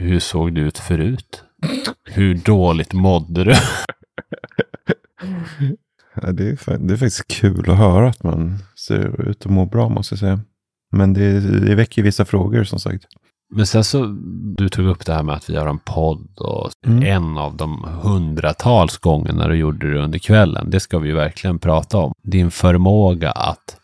[0.00, 1.42] hur såg du ut förut?
[2.04, 3.54] Hur dåligt mådde du?
[6.22, 9.66] Ja, det, är, det är faktiskt kul att höra att man ser ut att må
[9.66, 10.40] bra måste jag säga.
[10.92, 13.04] Men det, det väcker vissa frågor som sagt.
[13.56, 14.06] Men sen så,
[14.56, 17.02] du tog upp det här med att vi har en podd och Mm.
[17.02, 21.58] en av de hundratals gångerna du gjorde det under kvällen, det ska vi ju verkligen
[21.58, 22.12] prata om.
[22.22, 23.76] Din förmåga att,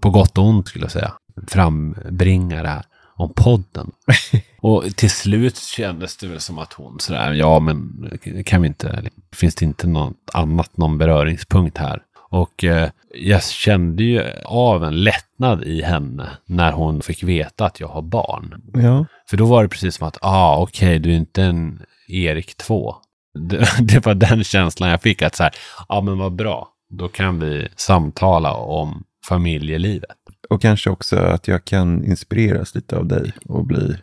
[0.00, 1.12] på gott och ont skulle jag säga,
[1.46, 2.82] frambringa det här
[3.16, 3.90] om podden.
[4.60, 8.10] och till slut kändes det väl som att hon sådär, ja men
[8.46, 9.02] kan vi inte,
[9.34, 12.02] finns det inte något annat, någon beröringspunkt här?
[12.32, 17.80] Och eh, jag kände ju av en lättnad i henne när hon fick veta att
[17.80, 18.62] jag har barn.
[18.74, 19.06] Ja.
[19.30, 22.94] För då var det precis som att, ah okej, du är inte en Erik 2.
[23.34, 26.68] Det, det var den känslan jag fick, att så här, ja ah, men vad bra,
[26.90, 30.16] då kan vi samtala om familjelivet.
[30.50, 33.96] Och kanske också att jag kan inspireras lite av dig och bli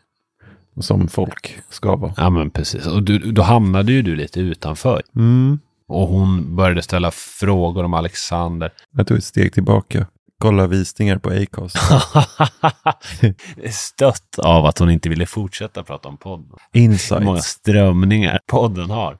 [0.80, 2.14] som folk ska vara.
[2.18, 5.02] Ja men precis, och du, då hamnade ju du lite utanför.
[5.16, 5.60] Mm.
[5.90, 8.72] Och hon började ställa frågor om Alexander.
[8.92, 10.08] Jag tog ett steg tillbaka.
[10.42, 11.78] Kolla visningar på Acast.
[13.72, 16.58] Stött av att hon inte ville fortsätta prata om podden.
[16.72, 17.46] Hur många Insights.
[17.48, 19.18] strömningar podden har.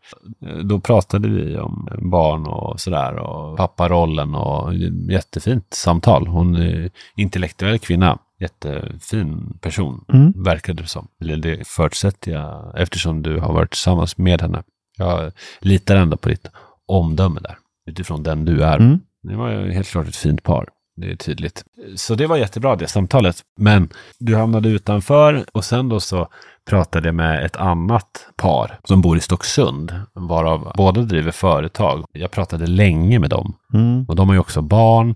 [0.64, 4.74] Då pratade vi om barn och sådär och papparollen och
[5.10, 6.28] jättefint samtal.
[6.28, 8.18] Hon är intellektuell kvinna.
[8.40, 10.44] Jättefin person, Mm.
[10.44, 11.08] verkade det som.
[11.22, 14.64] Eller det förutsätter jag eftersom du har varit tillsammans med henne.
[15.00, 16.46] Jag litar ändå på ditt
[16.88, 17.58] omdöme där,
[17.90, 18.78] utifrån den du är.
[18.78, 19.00] Mm.
[19.24, 20.68] Det var ju helt klart ett fint par.
[20.98, 21.64] Det är tydligt.
[21.96, 23.42] Så det var jättebra det samtalet.
[23.58, 26.28] Men du hamnade utanför och sen då så
[26.70, 32.06] pratade jag med ett annat par som bor i Stocksund, varav båda driver företag.
[32.12, 34.06] Jag pratade länge med dem Mm.
[34.08, 35.16] och de har ju också barn.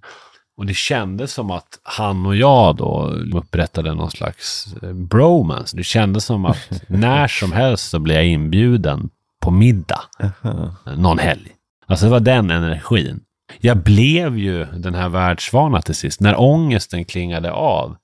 [0.57, 4.75] Och det kändes som att han och jag då upprättade någon slags
[5.09, 5.77] bromance.
[5.77, 9.09] Det kändes som att när som helst så blev jag inbjuden
[9.43, 10.75] på middag Aha.
[10.97, 11.51] någon helg.
[11.87, 13.19] Alltså det var den energin.
[13.61, 16.21] Jag blev ju den här världsvana till sist.
[16.21, 17.95] När ångesten klingade av.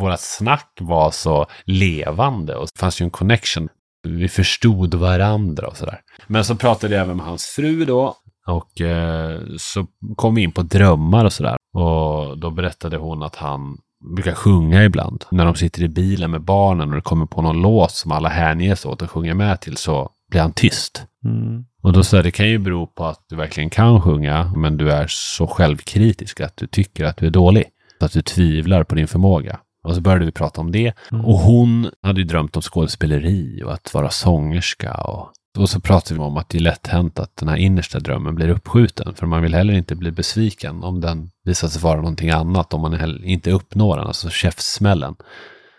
[0.00, 3.68] Vårat snack var så levande och det fanns ju en connection.
[4.02, 6.00] Vi förstod varandra och sådär.
[6.26, 8.14] Men så pratade jag även med hans fru då.
[8.46, 11.56] Och eh, så kom vi in på drömmar och sådär.
[11.74, 13.78] Och då berättade hon att han
[14.16, 15.24] brukar sjunga ibland.
[15.30, 18.28] När de sitter i bilen med barnen och det kommer på någon låt som alla
[18.28, 21.06] hänger sig åt och sjunger med till så blir han tyst.
[21.24, 21.64] Mm.
[21.82, 24.92] Och då så det kan ju bero på att du verkligen kan sjunga, men du
[24.92, 27.64] är så självkritisk att du tycker att du är dålig.
[27.98, 29.60] Så att du tvivlar på din förmåga.
[29.84, 30.92] Och så började vi prata om det.
[31.12, 31.24] Mm.
[31.24, 34.94] Och hon hade ju drömt om skådespeleri och att vara sångerska.
[34.94, 37.98] Och, och så pratade vi om att det är lätt hänt att den här innersta
[38.00, 39.14] drömmen blir uppskjuten.
[39.14, 42.74] För man vill heller inte bli besviken om den visar sig vara någonting annat.
[42.74, 45.14] Om man heller inte uppnår den, alltså käftsmällen.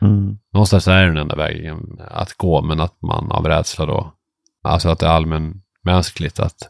[0.02, 0.38] Mm.
[0.54, 4.14] Någonstans är det den enda vägen att gå, men att man av rädsla då,
[4.62, 6.70] alltså att det är allmänmänskligt att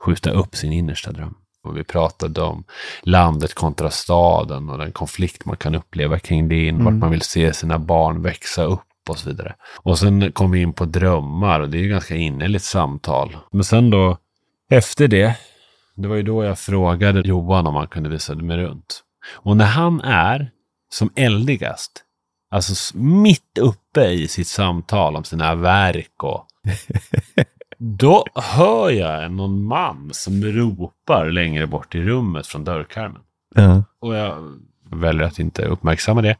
[0.00, 1.34] skjuta upp sin innersta dröm.
[1.62, 2.64] Och vi pratade om
[3.02, 6.84] landet kontra staden och den konflikt man kan uppleva kring det, mm.
[6.84, 9.54] vart man vill se sina barn växa upp och så vidare.
[9.76, 13.36] Och sen kom vi in på drömmar och det är ju ganska innerligt samtal.
[13.52, 14.18] Men sen då,
[14.70, 15.36] efter det,
[15.96, 19.02] det var ju då jag frågade Johan om han kunde visa mig runt.
[19.32, 20.50] Och när han är
[20.92, 22.04] som eldigast,
[22.50, 26.46] alltså mitt uppe i sitt samtal om sina verk och
[27.78, 33.22] då hör jag någon man som ropar längre bort i rummet från dörrkarmen.
[33.54, 33.84] Ja.
[34.00, 34.58] Och jag
[34.90, 36.36] väljer att inte uppmärksamma det.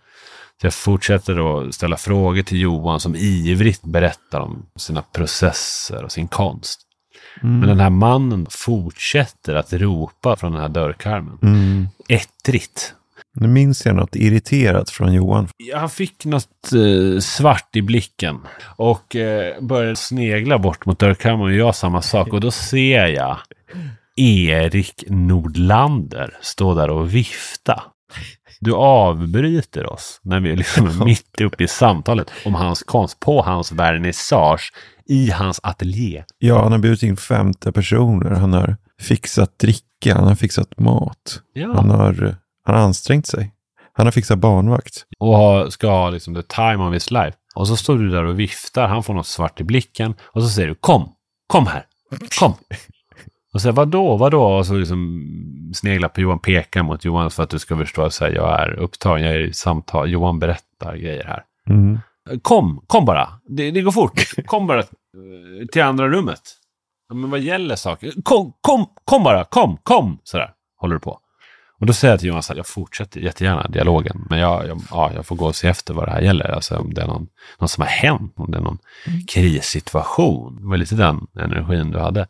[0.61, 6.13] Så jag fortsätter då ställa frågor till Johan som ivrigt berättar om sina processer och
[6.13, 6.81] sin konst.
[7.43, 7.59] Mm.
[7.59, 11.39] Men den här mannen fortsätter att ropa från den här dörrkarmen.
[11.43, 11.89] Mm.
[12.09, 12.95] Ettrigt.
[13.37, 15.49] Nu minns jag något irriterat från Johan.
[15.75, 18.39] Han fick något eh, svart i blicken
[18.77, 22.33] och eh, började snegla bort mot dörrkammaren och jag samma sak.
[22.33, 23.39] Och då ser jag
[24.17, 27.83] Erik Nordlander stå där och vifta.
[28.61, 33.43] Du avbryter oss när vi liksom är mitt uppe i samtalet om hans konst på
[33.43, 34.73] hans vernissage
[35.07, 36.25] i hans ateljé.
[36.39, 38.31] Ja, han har bjudit in 50 personer.
[38.31, 41.43] Han har fixat dricka, han har fixat mat.
[41.53, 41.73] Ja.
[41.75, 43.55] Han, har, han har ansträngt sig.
[43.93, 45.07] Han har fixat barnvakt.
[45.19, 47.37] och ha, ska ha liksom the time of his life.
[47.55, 50.49] Och så står du där och viftar, han får något svart i blicken och så
[50.49, 51.13] säger du kom,
[51.47, 51.85] kom här,
[52.39, 52.55] kom.
[53.55, 54.43] Och så vadå, vadå?
[54.43, 55.23] Och så liksom
[55.75, 59.27] sneglar på Johan, pekar mot Johan för att du ska förstå att jag är upptagen,
[59.27, 61.45] jag är i samtal, Johan berättar grejer här.
[61.69, 61.99] Mm.
[62.43, 66.41] Kom, kom bara, det, det går fort, kom bara eh, till andra rummet.
[67.09, 68.13] Ja, men vad gäller saker?
[68.23, 71.20] Kom, kom, kom bara, kom, kom, sådär, håller du på.
[71.81, 75.11] Och då säger jag till Johan att jag fortsätter jättegärna dialogen, men jag, jag, ja,
[75.15, 76.51] jag får gå och se efter vad det här gäller.
[76.51, 77.27] Alltså om det är någon,
[77.59, 78.79] något som har hänt, om det är någon
[79.29, 80.57] krissituation.
[80.61, 82.27] Det var lite den energin du hade.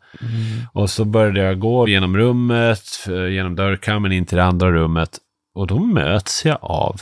[0.73, 5.17] Och så började jag gå genom rummet, eh, genom dörrkammen in till det andra rummet.
[5.55, 7.01] Och då möts jag av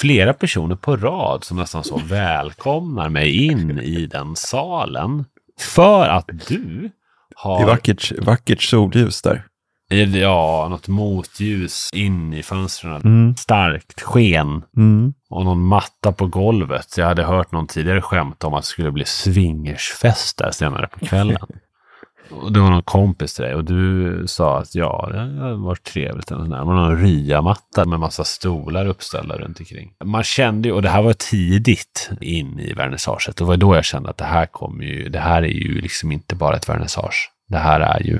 [0.00, 5.24] flera personer på rad som nästan så välkomnar mig in i den salen.
[5.60, 6.90] För att du
[7.34, 7.58] har...
[7.58, 9.46] Det är vackert, vackert solljus där.
[9.92, 13.02] Ja, något motljus in i fönstren.
[13.04, 13.36] Mm.
[13.36, 15.14] Starkt sken Mm.
[15.30, 16.94] och någon matta på golvet.
[16.96, 21.06] Jag hade hört någon tidigare skämt om att det skulle bli swingersfest där senare på
[21.06, 21.36] kvällen.
[22.30, 26.26] och det var någon kompis till dig och du sa att ja, det varit trevligt.
[26.26, 29.92] Det var någon ryamatta med massa stolar uppställda runt omkring.
[30.04, 33.36] Man kände ju, och det här var tidigt in i vernissaget.
[33.36, 36.12] Det var då jag kände att det här kommer ju, det här är ju liksom
[36.12, 37.30] inte bara ett vernissage.
[37.48, 38.18] Det här är ju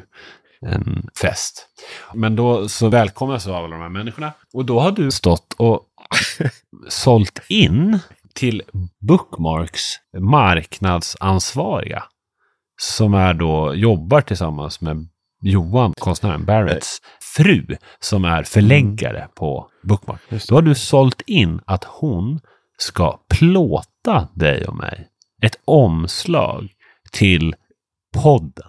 [0.66, 1.68] en fest.
[2.14, 4.32] Men då så välkomnas av alla de här människorna.
[4.54, 5.80] Och då har du stått och
[6.88, 7.98] sålt in
[8.34, 8.62] till
[9.00, 9.82] Bookmarks
[10.18, 12.04] marknadsansvariga.
[12.80, 15.08] Som är då, jobbar tillsammans med
[15.42, 16.98] Johan, konstnären Barretts
[17.36, 20.20] fru, som är förläggare på Bookmark.
[20.48, 22.40] Då har du sålt in att hon
[22.78, 25.08] ska plåta dig och mig.
[25.42, 26.72] Ett omslag
[27.12, 27.54] till
[28.14, 28.68] podden.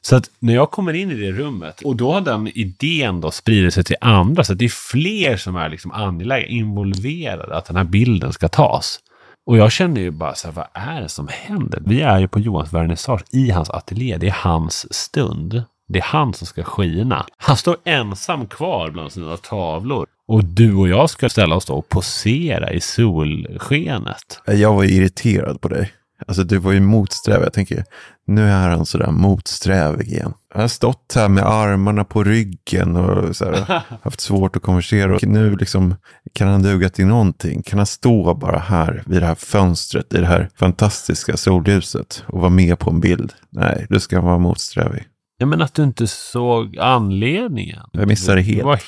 [0.00, 3.30] Så att när jag kommer in i det rummet och då har den idén då
[3.30, 7.64] spridit sig till andra så att det är fler som är liksom angelägna, involverade att
[7.64, 9.00] den här bilden ska tas.
[9.46, 11.82] Och jag känner ju bara så här, vad är det som händer?
[11.86, 14.16] Vi är ju på Johans vernissage i hans ateljé.
[14.18, 15.62] Det är hans stund.
[15.88, 17.26] Det är han som ska skina.
[17.36, 20.06] Han står ensam kvar bland sina tavlor.
[20.26, 24.40] Och du och jag ska ställa oss då och posera i solskenet.
[24.46, 25.92] Jag var irriterad på dig.
[26.26, 27.46] Alltså du var ju motsträvig.
[27.46, 27.84] Jag tänker,
[28.26, 30.34] nu är han sådär motsträvig igen.
[30.54, 35.14] Han har stått här med armarna på ryggen och här, haft svårt att konversera.
[35.14, 35.94] Och nu liksom,
[36.32, 37.62] kan han duga till någonting?
[37.62, 42.40] Kan han stå bara här vid det här fönstret i det här fantastiska solljuset och
[42.40, 43.32] vara med på en bild?
[43.50, 45.04] Nej, du ska vara motsträvig.
[45.38, 47.82] Ja, men att du inte såg anledningen.
[47.92, 48.58] Jag missade det helt.
[48.58, 48.80] Du var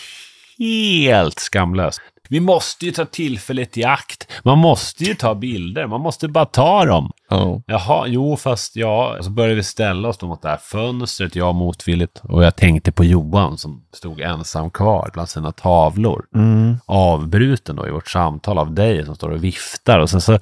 [0.58, 1.96] helt skamlös.
[2.30, 4.28] Vi måste ju ta tillfället i akt.
[4.44, 5.86] Man måste ju ta bilder.
[5.86, 7.12] Man måste bara ta dem.
[7.28, 7.62] Ja.
[7.66, 9.16] Jaha, jo, fast ja.
[9.20, 12.20] Så började vi ställa oss mot det här fönstret, jag motvilligt.
[12.22, 16.24] Och jag tänkte på Johan som stod ensam kvar bland sina tavlor.
[16.34, 16.76] Mm.
[16.86, 19.98] Avbruten då i vårt samtal av dig som står och viftar.
[19.98, 20.40] Och sen så eh,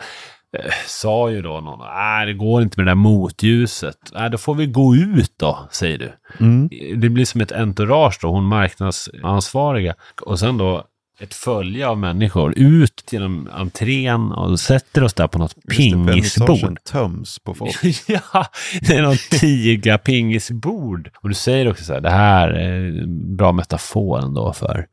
[0.87, 3.99] sa ju då någon, nej det går inte med det där motljuset.
[4.13, 6.13] Nej, då får vi gå ut då, säger du.
[6.41, 6.69] Mm.
[7.01, 9.95] Det blir som ett entourage då, hon marknadsansvariga.
[10.23, 10.85] Och sen då
[11.21, 15.97] ett följe av människor ut genom entrén och sätter oss där på något Just det,
[15.97, 16.85] vernissagen pingisbord.
[16.85, 17.77] töms på folk.
[18.07, 18.47] ja,
[18.81, 21.11] det är något tiga pingisbord.
[21.17, 24.87] Och du säger också så här, det här är en bra metafor ändå för,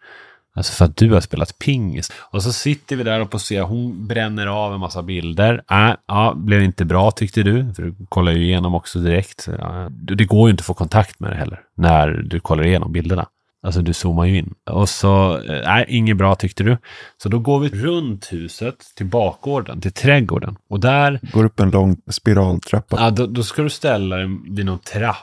[0.55, 2.11] alltså för att du har spelat pingis.
[2.31, 5.63] Och så sitter vi där och poserar, hon bränner av en massa bilder.
[5.71, 9.47] Äh, ja, blev inte bra tyckte du, för du kollar ju igenom också direkt.
[9.59, 12.91] Ja, det går ju inte att få kontakt med det heller, när du kollar igenom
[12.91, 13.27] bilderna.
[13.65, 14.53] Alltså du zoomar ju in.
[14.69, 16.77] Och så, eh, nej, inget bra tyckte du.
[17.17, 20.55] Så då går vi runt huset till bakgården, till trädgården.
[20.69, 22.97] Och där Går upp en lång spiraltrappa.
[22.99, 25.21] Ja, då, då ska du ställa dig vid någon trappa.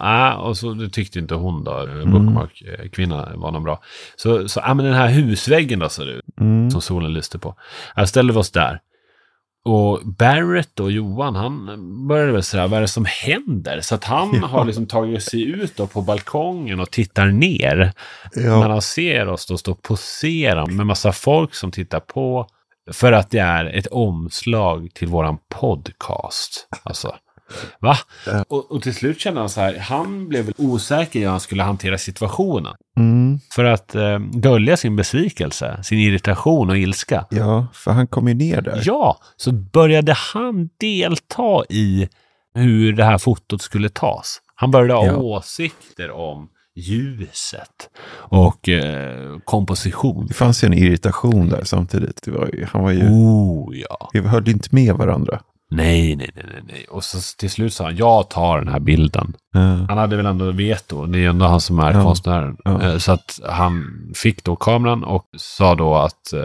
[0.00, 3.80] Ja, och så det tyckte inte hon då, bookmark-kvinnan var någon bra.
[4.16, 6.70] Så, så ja, men den här husväggen då, sa du, Mm.
[6.70, 7.54] som solen lyste på.
[7.96, 8.80] Ja, ställde vi oss där.
[9.64, 11.66] Och Barrett och Johan, han
[12.08, 13.80] började väl sådär, vad är det som händer?
[13.80, 14.46] Så att han Ja.
[14.46, 17.92] har liksom tagit sig ut då på balkongen och tittar ner.
[18.34, 18.68] Ja.
[18.68, 22.46] han ser oss då stå och posera med massa folk som tittar på.
[22.92, 26.68] För att det är ett omslag till våran podcast.
[26.82, 27.14] Alltså,
[27.80, 27.96] va?
[28.26, 28.44] Ja.
[28.48, 31.62] Och, och till slut kände han så här, han blev väl osäker hur han skulle
[31.62, 32.74] hantera situationen.
[32.96, 33.38] Mm.
[33.54, 37.26] För att eh, dölja sin besvikelse, sin irritation och ilska.
[37.30, 38.82] ja, för han kom ju ner där.
[38.84, 42.08] Ja, så började han delta i
[42.54, 44.38] hur det här fotot skulle tas.
[44.54, 45.16] Han började ha Ja.
[45.16, 50.26] åsikter om ljuset och eh, komposition.
[50.26, 52.28] Det fanns ju en irritation där samtidigt.
[52.28, 54.10] Var ju, han var ju, Oh ja.
[54.12, 55.40] vi höll inte med varandra.
[55.76, 56.86] Nej, nej, nej, nej, nej.
[56.90, 59.36] Och så till slut sa han, jag tar den här bilden.
[59.52, 59.60] Ja.
[59.60, 61.06] Han hade väl ändå veto.
[61.06, 62.02] Det är ändå han som är Ja.
[62.02, 62.56] konstnären.
[62.66, 66.40] Eh, Så att han fick då kameran och sa då att eh,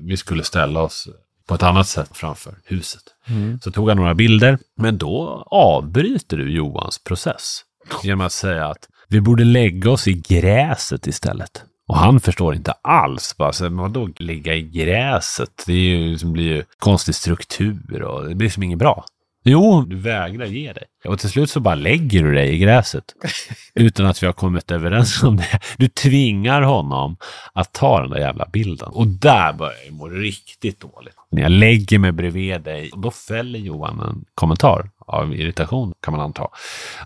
[0.00, 1.08] vi skulle ställa oss
[1.48, 3.02] på ett annat sätt framför huset.
[3.28, 3.58] Mm.
[3.62, 4.58] Så tog han några bilder.
[4.76, 7.60] Men då avbryter du Johans process.
[8.02, 11.62] Genom att säga att vi borde lägga oss i gräset istället.
[11.88, 13.36] Och han förstår inte alls.
[13.36, 15.64] Bara, så, vadå ligga i gräset?
[15.66, 19.04] Det är ju, det blir ju konstig struktur och det blir som inget bra.
[19.48, 20.84] Jo, du vägrar ge dig.
[21.04, 23.04] Och till slut så bara lägger du dig i gräset.
[23.74, 25.60] utan att vi har kommit överens om det.
[25.78, 27.16] Du tvingar honom
[27.52, 28.88] att ta den där jävla bilden.
[28.88, 31.14] Och där börjar jag må riktigt dåligt.
[31.30, 36.20] När jag lägger mig bredvid dig, då fäller Johan en kommentar av irritation, kan man
[36.20, 36.48] anta.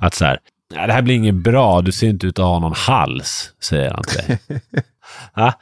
[0.01, 0.39] Att så här,
[0.75, 3.91] "Nej, det här blir inget bra, du ser inte ut att ha någon hals, säger
[3.91, 4.61] han till dig.
[5.35, 5.53] ja?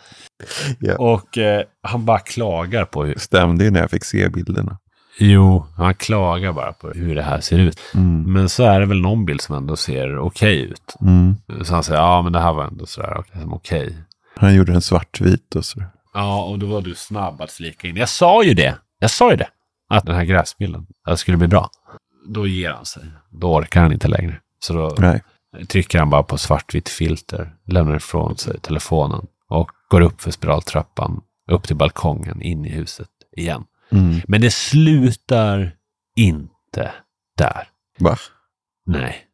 [0.99, 4.79] Och eh, han bara klagar på hur, Stämde ju när jag fick se bilderna.
[5.19, 7.79] jo, han klagar bara på hur det här ser ut.
[7.95, 8.33] Mm.
[8.33, 10.97] Men så är det väl någon bild som ändå ser okej ut.
[11.01, 11.37] Mm.
[11.65, 13.97] Så han säger, ja men det här var ändå sådär okej, okej.
[14.37, 15.83] Han gjorde en svartvit och så.
[16.15, 17.97] Ja, och då var du snabb att flika in.
[17.97, 18.75] Jag sa ju det.
[18.99, 19.49] Jag sa ju det.
[19.91, 21.71] Att den här gräsbilden, att det skulle bli bra.
[22.29, 23.03] Då ger han sig.
[23.31, 24.41] Då orkar han inte längre.
[24.59, 25.23] Så då Nej.
[25.69, 31.21] trycker han bara på svartvitt filter, lämnar ifrån sig telefonen och går upp för spiraltrappan,
[31.51, 33.65] upp till balkongen, in i huset igen.
[33.91, 34.21] Mm.
[34.29, 35.73] Men det slutar
[36.17, 36.93] inte
[37.37, 37.69] där.
[37.99, 38.17] Va?
[38.87, 39.25] Nej.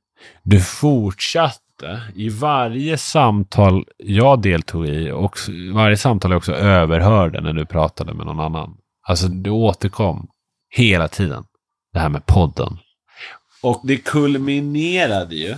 [0.43, 5.39] Du fortsatte i varje samtal jag deltog i och
[5.75, 8.77] varje samtal jag också överhörde när du pratade med någon annan.
[9.09, 10.29] Alltså du återkom
[10.71, 11.45] hela tiden.
[11.93, 12.79] Det här med podden.
[13.64, 15.55] Och det kulminerade ju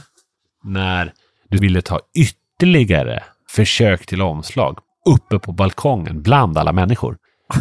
[0.65, 1.13] när
[1.49, 4.79] du ville ta ytterligare försök till omslag
[5.11, 7.17] uppe på balkongen bland alla människor.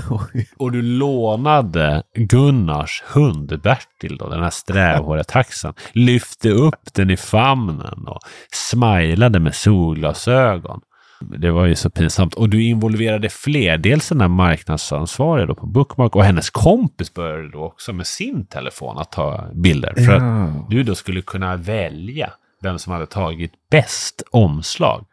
[0.57, 7.17] Och du lånade Gunnars hund Bertil, då, den här strävhåriga taxen, lyfte upp den i
[7.17, 8.19] famnen och
[8.51, 10.81] smilade med solglasögon.
[11.19, 12.33] Det var ju så pinsamt.
[12.33, 13.77] Och du involverade fler.
[13.77, 18.45] Dels den här marknadsansvariga då på Bookmark och hennes kompis började då också med sin
[18.45, 19.93] telefon att ta bilder.
[20.05, 20.67] För att Ja.
[20.69, 22.29] du då skulle kunna välja
[22.61, 25.05] vem som hade tagit bäst omslag.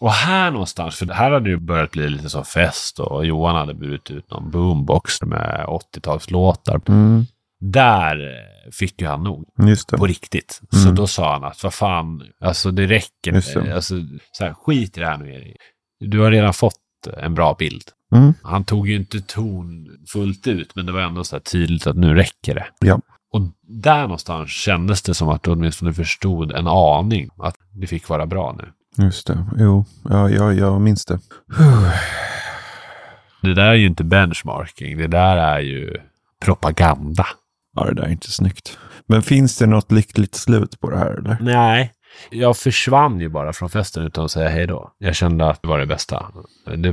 [0.00, 3.74] Och här någonstans, för här hade det börjat bli lite som fest och Johan hade
[3.74, 6.80] burit ut någon boombox med 80-talslåtar.
[6.88, 7.26] Mm.
[7.60, 8.18] Där
[8.72, 9.44] fick ju han nog
[9.98, 10.60] på riktigt.
[10.70, 10.94] Så Mm.
[10.94, 13.32] då sa han att vad fan, alltså det räcker.
[13.32, 13.74] Just det.
[13.74, 13.94] Alltså,
[14.32, 15.56] så här, skit i det här nu Erik.
[16.00, 16.74] Du har redan fått
[17.16, 17.82] en bra bild.
[18.14, 18.34] Mm.
[18.42, 21.96] Han tog ju inte ton fullt ut, men det var ändå så här tydligt att
[21.96, 22.66] nu räcker det.
[22.80, 23.00] Ja.
[23.32, 28.08] Och där någonstans kändes det som att du åtminstone förstod en aning att det fick
[28.08, 28.72] vara bra nu.
[29.04, 29.46] Just det.
[29.58, 31.18] Jo, ja, ja, jag minns det.
[33.42, 34.98] Det där är ju inte benchmarking.
[34.98, 35.96] Det där är ju
[36.44, 37.26] propaganda.
[37.76, 38.78] Ja, det där är inte snyggt.
[39.06, 41.36] Men finns det något lyckligt slut på det här eller?
[41.40, 41.92] Nej.
[42.30, 44.90] Jag försvann ju bara från festen utan att säga hej då.
[44.98, 46.26] Jag kände att det var det bästa.
[46.76, 46.92] Det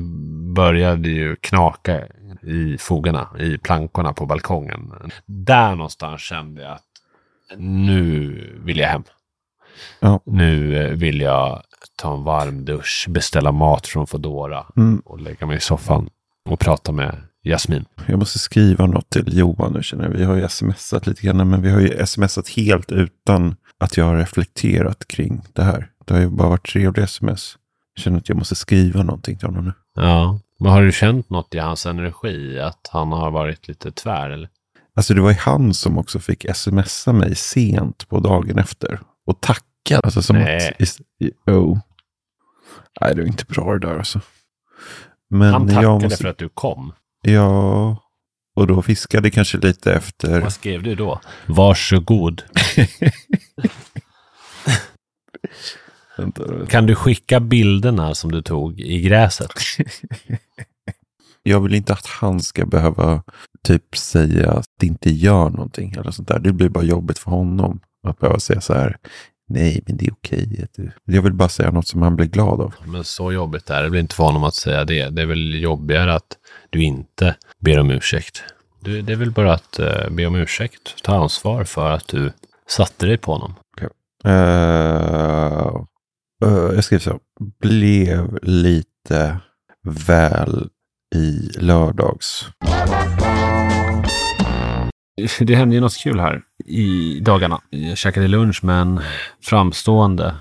[0.56, 2.02] började ju knaka
[2.42, 4.94] i fogarna, i plankorna på balkongen.
[5.26, 6.84] Där någonstans kände jag att
[7.58, 9.04] nu vill jag hem.
[10.00, 10.20] Ja.
[10.26, 11.62] Nu vill jag
[11.96, 15.02] ta en varm dusch, beställa mat från Foodora Mm.
[15.06, 16.10] och lägga mig i soffan
[16.50, 17.86] och prata med Jasmin.
[18.08, 20.12] Jag måste skriva något till Johan nu känner jag.
[20.12, 24.06] Vi har ju smsat lite grann, men vi har ju smsat helt utan att jag
[24.06, 25.90] har reflekterat kring det här.
[26.06, 27.58] Det har ju bara varit trevliga sms.
[27.96, 29.74] Jag känner att jag måste skriva någonting till honom nu.
[29.96, 32.60] Ja, men har du känt något i hans energi?
[32.60, 34.50] Att han har varit lite tvär eller?
[34.96, 39.00] Alltså det var ju han som också fick smsa mig sent på dagen efter.
[39.28, 40.00] Och tacka.
[40.04, 40.76] Alltså som Nej.
[40.80, 41.00] att...
[41.56, 41.80] Oh.
[43.02, 44.22] Nej, det var inte bra det där alltså.
[45.30, 46.94] Men Han tackade måste, för att du kom.
[47.26, 47.98] Ja,
[48.56, 50.42] och då fiskade kanske lite efter...
[50.42, 51.22] Vad skrev du då?
[51.46, 52.44] Varsågod.
[56.70, 59.52] Kan du skicka bilderna som du tog i gräset?
[61.44, 63.24] Jag vill inte att han ska behöva
[63.64, 66.40] typ säga att det inte gör någonting eller sånt där.
[66.40, 68.98] Det blir bara jobbigt för honom att behöva säga så här.
[69.50, 70.62] Nej, men det är okej.
[70.64, 72.74] att du-" Jag vill bara säga något som han blir glad av.
[72.86, 75.10] Men så jobbigt är det väl inte för honom att säga det.
[75.10, 76.38] Det är väl jobbigare att
[76.74, 78.44] du inte ber om ursäkt.
[78.80, 81.04] Du, det är väl bara att eh, be om ursäkt.
[81.04, 82.32] Ta ansvar för att du
[82.68, 83.56] satte dig på honom.
[84.26, 85.84] Uh,
[86.46, 87.20] uh, jag skrev så.
[87.60, 89.38] Blev lite
[89.84, 90.70] väl
[91.16, 92.48] i lördags.
[95.40, 97.62] Det hände ju något kul här i dagarna.
[97.70, 99.00] Jag käkade lunch med en
[99.42, 100.36] framstående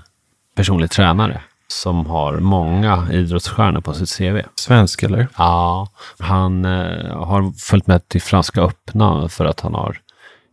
[0.55, 1.41] personlig tränare
[1.81, 4.41] som har många idrottsstjärnor på sitt CV.
[4.55, 5.27] Svensk eller?
[5.37, 5.87] Ja,
[6.19, 9.97] han eh, har följt med till Franska öppna för att han har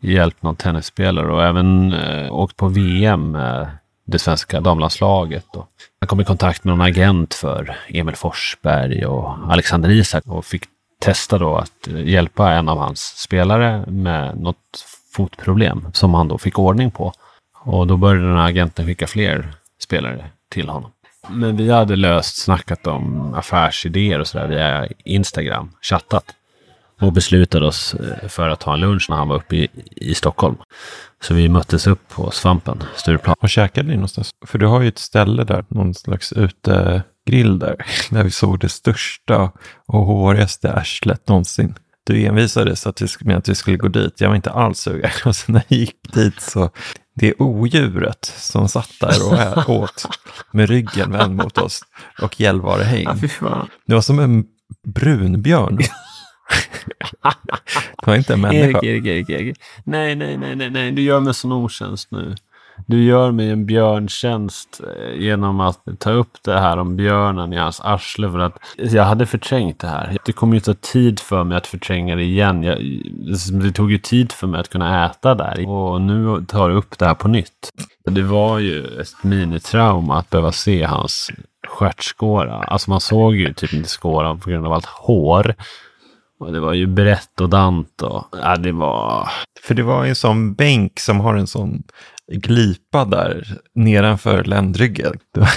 [0.01, 3.71] hjälpt någon tennisspelare och även eh, åkt på VM med
[4.07, 5.57] det svenska damlandslaget.
[5.57, 5.69] Och
[6.01, 10.65] han kom i kontakt med någon agent för Emil Forsberg och Alexander Isak och fick
[11.01, 16.39] testa då att eh, hjälpa en av hans spelare med något fotproblem som han då
[16.39, 17.13] fick ordning på.
[17.63, 19.53] Och då började den här agenten skicka fler
[19.83, 20.91] spelare till honom.
[21.29, 26.25] Men vi hade löst snackat om affärsidéer och sådär via Instagram, chattat.
[27.01, 30.15] Och beslutade oss eh, för att ta en lunch när han var uppe i, i
[30.15, 30.57] Stockholm.
[31.23, 33.37] Så vi möttes upp på Svampen, Stureplan.
[33.41, 34.31] Och käkade ni någonstans?
[34.47, 37.77] För du har ju ett ställe där, någon slags utegrill där.
[38.11, 39.53] Där vi såg det största
[39.87, 41.75] och hårigaste arslet någonsin.
[42.05, 44.21] Du envisades att med att vi skulle gå dit.
[44.21, 45.11] Jag var inte alls sugen.
[45.25, 46.71] Och sen när jag gick dit så,
[47.21, 50.05] det odjuret som satt där och åt
[50.53, 51.83] med ryggen vänd mot oss
[52.23, 53.07] och gällvarehäng.
[53.87, 54.45] Det var som en
[54.87, 55.77] brunbjörn.
[57.97, 58.79] det var inte en människa.
[58.79, 59.59] Erik, Erik, Erik, Erik.
[59.85, 60.93] Nej, nej, nej, nej, nej.
[60.93, 62.35] Du gör mig sån otjänst nu.
[62.87, 67.57] Du gör mig en björntjänst eh, genom att ta upp det här om björnen i
[67.57, 68.31] hans arsle.
[68.31, 70.17] För att jag hade förträngt det här.
[70.25, 72.63] Det kommer ju ta tid för mig att förtränga det igen.
[72.63, 72.79] Jag,
[73.63, 75.69] det tog ju tid för mig att kunna äta där.
[75.69, 77.71] Och nu tar du upp det här på nytt.
[78.05, 81.31] Det var ju ett minitrauma att behöva se hans
[81.69, 82.55] stjärtskåra.
[82.55, 85.55] Alltså man såg ju typ inte skåran på grund av allt hår.
[86.41, 89.29] Och det var ju brett och dant och ja, det var...
[89.63, 91.83] För det var ju en sån bänk som har en sån
[92.31, 95.13] glipa där nedanför ländryggen.
[95.35, 95.51] Det var,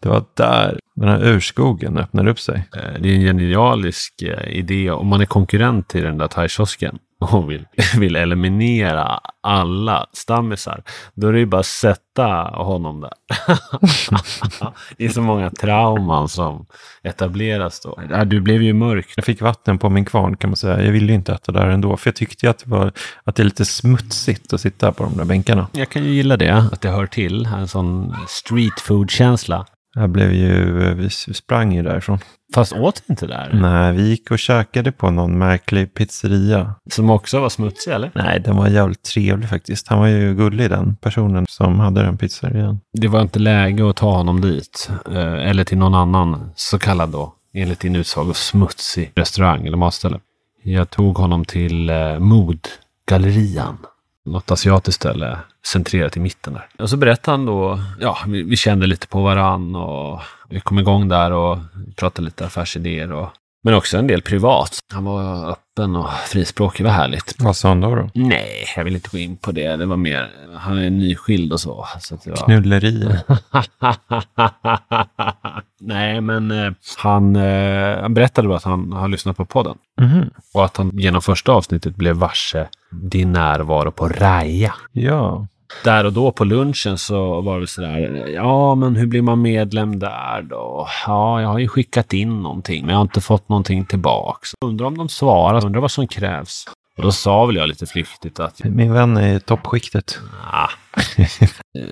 [0.00, 2.68] det var där den här urskogen öppnade upp sig.
[2.76, 6.98] Eh, det är en genialisk eh, idé om man är konkurrent till den där thaikiosken
[7.20, 7.66] och vill,
[7.98, 10.82] vill eliminera alla stammisar.
[11.14, 13.12] Då är det ju bara att sätta honom där.
[14.96, 16.66] det är så många trauman som
[17.02, 17.98] etableras då.
[18.10, 19.12] Ja, Du blev ju mörk.
[19.16, 20.82] Jag fick vatten på min kvarn kan man säga.
[20.84, 21.96] Jag ville ju inte äta där ändå.
[21.96, 22.92] För jag tyckte ju att det, var,
[23.24, 25.66] att det är lite smutsigt att sitta på de där bänkarna.
[25.72, 27.46] Jag kan ju gilla det, att det hör till.
[27.46, 29.66] En sån street food-känsla.
[29.94, 32.18] Jag blev ju, vi sprang ju därifrån.
[32.54, 33.50] Fast åt inte där.
[33.52, 36.74] Nej, vi gick och käkade på någon märklig pizzeria.
[36.90, 38.10] Som också var smutsig eller?
[38.14, 39.88] Nej, den var jävligt trevlig faktiskt.
[39.88, 42.80] Han var ju gullig den personen som hade den pizzerian.
[42.92, 44.90] Det var inte läge att ta honom dit.
[45.10, 50.20] eh, Eller till någon annan så kallad då, enligt din utsago, smutsig restaurang eller matställe.
[50.62, 53.76] Jag tog honom till eh, Modgallerian.
[54.32, 56.68] Något asiatiskt ställe centrerat i mitten där.
[56.78, 60.78] Och så berättade han då, ja, vi, vi kände lite på varann och vi kom
[60.78, 61.58] igång där och
[61.96, 63.28] pratade lite affärsidéer och
[63.62, 64.78] Men också en del privat.
[64.92, 67.34] Han var öppen och frispråkig, var härligt.
[67.38, 67.94] Vad sa han då?
[67.94, 68.10] då?
[68.14, 69.76] Nej, jag vill inte gå in på det.
[69.76, 71.86] Det var mer, han är nyskild och så.
[72.00, 72.36] så var...
[72.36, 73.20] Knullerier.
[75.80, 79.76] Nej, men eh, han, eh, han berättade då att han har lyssnat på podden.
[80.00, 80.30] Mhm.
[80.54, 84.74] Och att han genom första avsnittet blev varse din närvaro på Raja.
[84.92, 85.46] Ja.
[85.84, 89.98] Där och då på lunchen så var det sådär, ja men hur blir man medlem
[89.98, 90.88] där då?
[91.06, 94.50] Ja, jag har ju skickat in någonting, men jag har inte fått någonting tillbaks.
[94.64, 96.64] Undrar om de svarar, undrar vad som krävs.
[96.98, 100.18] Och då sa väl jag lite flyktigt att, Min vän är i toppskiktet.
[100.52, 100.68] ah.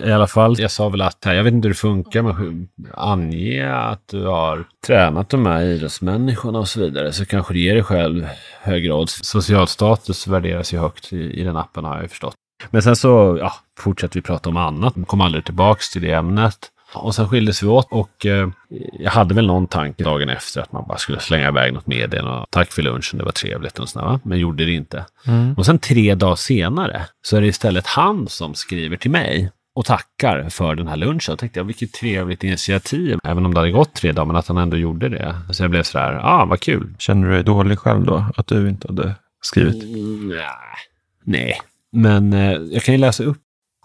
[0.05, 3.73] I alla fall, jag sa väl att, jag vet inte hur det funkar, men ange
[3.73, 7.83] att du har tränat de här idrottsmänniskorna och så vidare, så kanske du ger dig
[7.83, 8.27] själv
[8.63, 9.25] högre odds.
[9.25, 12.35] Social status värderas ju högt i, i den appen har jag ju förstått.
[12.71, 14.95] Men sen så ja, fortsatte vi prata om annat.
[15.07, 16.59] Kom aldrig tillbaks till det ämnet.
[16.95, 18.49] Och sen skildes vi åt och eh,
[18.93, 22.41] jag hade väl någon tanke dagen efter att man bara skulle slänga iväg något meddelande.
[22.41, 25.05] och Tack för lunchen, det var trevligt och sådär, men gjorde det inte.
[25.57, 29.85] Och sen tre dagar senare så är det istället han som skriver till mig och
[29.85, 31.21] tackar för den här lunchen.
[31.29, 33.19] Jag tänkte, ja, vilket trevligt initiativ.
[33.25, 35.37] Även om det hade gått tre dagar, men att han ändå gjorde det.
[35.51, 36.95] Så jag blev sådär, ja, ah, vad kul.
[36.99, 38.27] Känner du dig dålig själv då?
[38.37, 39.83] Att du inte hade skrivit?
[39.83, 40.45] Mm, nej.
[41.25, 41.61] Nej,
[41.93, 43.39] men eh, jag kan ju läsa upp.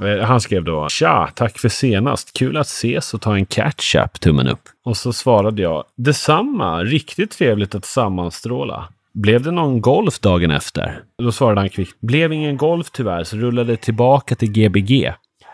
[0.04, 2.34] Eh, Han skrev då Tja, tack för senast.
[2.38, 4.62] Kul att ses och ta en catch-up, tummen upp.
[4.86, 8.88] Och så svarade jag Detsamma, riktigt trevligt att sammanstråla.
[9.14, 11.04] Blev det någon golf dagen efter?
[11.24, 12.02] Då svarade han kvickt.
[12.02, 15.14] Blev ingen golf tyvärr, så rullade tillbaka till Gbg.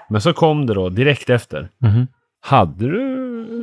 [0.10, 1.70] Men så kom det då direkt efter.
[1.82, 2.08] Mhm.
[2.41, 3.04] Hade du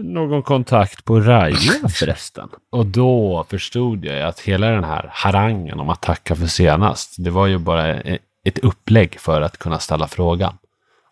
[0.05, 1.57] någon kontakt på Raja
[1.89, 2.49] förresten?
[2.73, 7.31] Och då förstod jag att hela den här harangen om att tacka för senast, det
[7.31, 10.55] var ju bara e- ett upplägg för att kunna ställa frågan.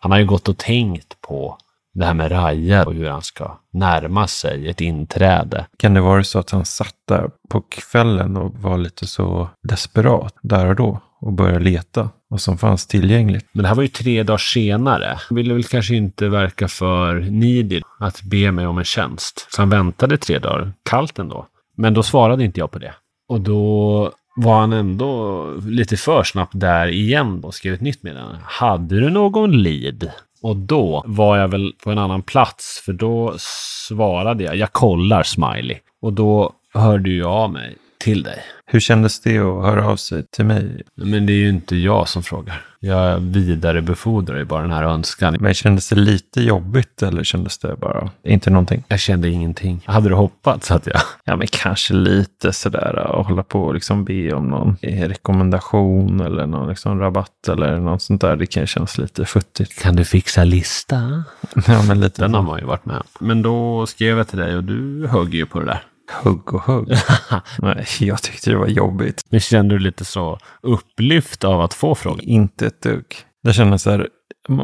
[0.03, 1.57] Han har ju gått och tänkt på
[1.93, 5.65] det här med Raja och hur han ska närma sig ett inträde.
[5.77, 10.35] Kan det vara så att han satt där på kvällen och var lite så desperat
[10.41, 13.45] där och då och började leta vad som fanns tillgängligt?
[13.51, 15.17] Men det här var ju tre dagar senare.
[15.29, 19.47] Han ville väl kanske inte verka för needy att be mig om en tjänst.
[19.49, 21.47] Så han väntade tre dagar, kallt ändå.
[21.77, 22.93] Men då svarade inte jag på det.
[23.27, 28.37] Och då var han ändå lite för snabbt där igen och skrev ett nytt meddelande.
[28.43, 30.11] Hade du någon lead?
[30.41, 35.23] Och då var jag väl på en annan plats, för då svarade jag, jag kollar
[35.23, 35.77] smiley.
[36.01, 38.43] Och då hörde ju jag av mig till dig.
[38.65, 40.81] Hur kändes det att höra av sig till mig?
[40.95, 42.65] Men det är ju inte jag som frågar.
[42.79, 45.37] Jag vidarebefordrar ju bara den här önskan.
[45.39, 48.83] Men kändes det lite jobbigt eller kändes det bara inte någonting?
[48.87, 49.83] Jag kände ingenting.
[49.85, 51.01] Hade du hoppats att jag...
[51.25, 56.47] Ja, men kanske lite sådär att hålla på och liksom be om någon rekommendation eller
[56.47, 58.35] någon liksom rabatt eller något sånt där.
[58.35, 59.81] Det kan kännas lite futtigt.
[59.81, 61.23] Kan du fixa lista?
[61.67, 63.27] Ja, men lite Den har man ju varit med om.
[63.27, 65.83] Men då skrev jag till dig och du högg ju på det där.
[66.23, 66.87] Hugg och hugg.
[67.59, 69.21] Nej, jag tyckte det var jobbigt.
[69.29, 72.19] Men kände du lite så upplyft av att få frågan?
[72.19, 73.05] Inte ett dugg.
[73.41, 74.07] Jag känner så här,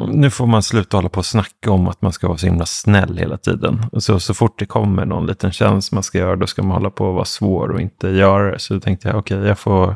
[0.08, 2.66] nu får man sluta hålla på och snacka om att man ska vara så himla
[2.66, 3.86] snäll hela tiden.
[3.98, 6.90] Så, så fort det kommer någon liten tjänst man ska göra, då ska man hålla
[6.90, 8.60] på och vara svår och inte göra det.
[8.60, 9.96] Så då tänkte jag, okej, jag får,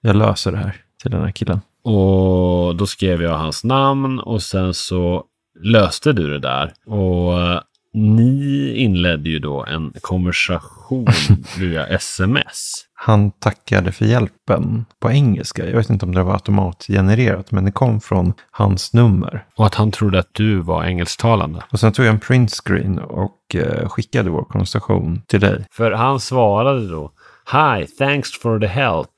[0.00, 1.60] jag löser det här till den här killen.
[1.84, 5.24] Och då skrev jag hans namn och sen så
[5.62, 6.72] löste du det där.
[6.86, 7.60] Och eh,
[7.92, 11.06] ni inledde ju då en konversation
[11.58, 12.86] via sms.
[12.94, 15.66] Han tackade för hjälpen på engelska.
[15.66, 19.44] Jag vet inte om det var automatgenererat, men det kom från hans nummer.
[19.56, 21.62] Och att han trodde att du var engelsktalande.
[21.70, 25.64] Och sen tog jag en printscreen och eh, skickade vår konversation till dig.
[25.72, 27.12] För han svarade då
[27.52, 29.08] Hi, thanks for the help.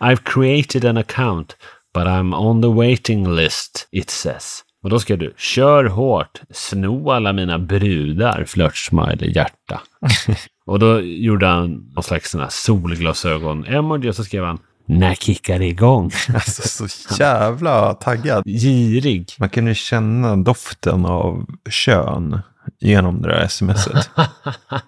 [0.00, 1.56] I've created an account,
[1.94, 4.62] but I'm on the waiting list, it says.
[4.82, 9.80] Och då skrev du, kör hårt, sno alla mina brudar, flörtsmiley, hjärta.
[10.66, 16.10] och då gjorde han någon slags solglasögon-emoji och så skrev han, när kickar det igång?
[16.34, 18.44] Alltså så jävla taggad.
[18.44, 19.28] Girig.
[19.38, 22.40] Man kunde känna doften av kön
[22.80, 24.10] genom det där smset.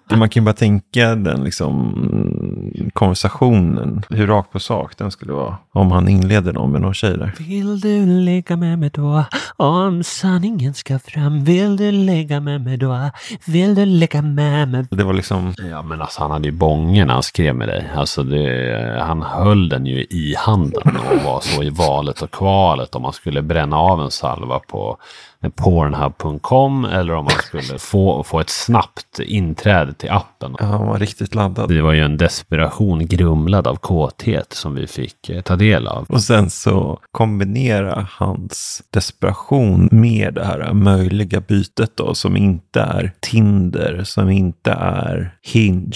[0.09, 1.93] Man kan ju bara tänka den liksom
[2.93, 5.57] konversationen, hur rakt på sak den skulle vara.
[5.73, 7.33] Om han inleder någon med någon tjej där.
[7.39, 9.23] Vill du lägga med mig då?
[9.57, 11.43] Om sanningen ska fram.
[11.43, 13.09] Vill du lägga med mig då?
[13.45, 14.85] Vill du lägga med mig?
[14.91, 17.89] Det var liksom, Ja, men alltså han hade ju bången när han skrev med dig.
[17.95, 22.95] Alltså det, han höll den ju i handen och var så i valet och kvalet
[22.95, 24.97] om man skulle bränna av en salva på
[25.49, 30.55] pornhub.com eller om man skulle få, få ett snabbt inträde till appen.
[30.59, 31.69] Ja, han var riktigt laddad.
[31.69, 36.05] Det var ju en desperation grumlad av kåthet som vi fick eh, ta del av.
[36.09, 43.11] Och sen så kombinera hans desperation med det här möjliga bytet då som inte är
[43.19, 45.93] Tinder, som inte är Hinge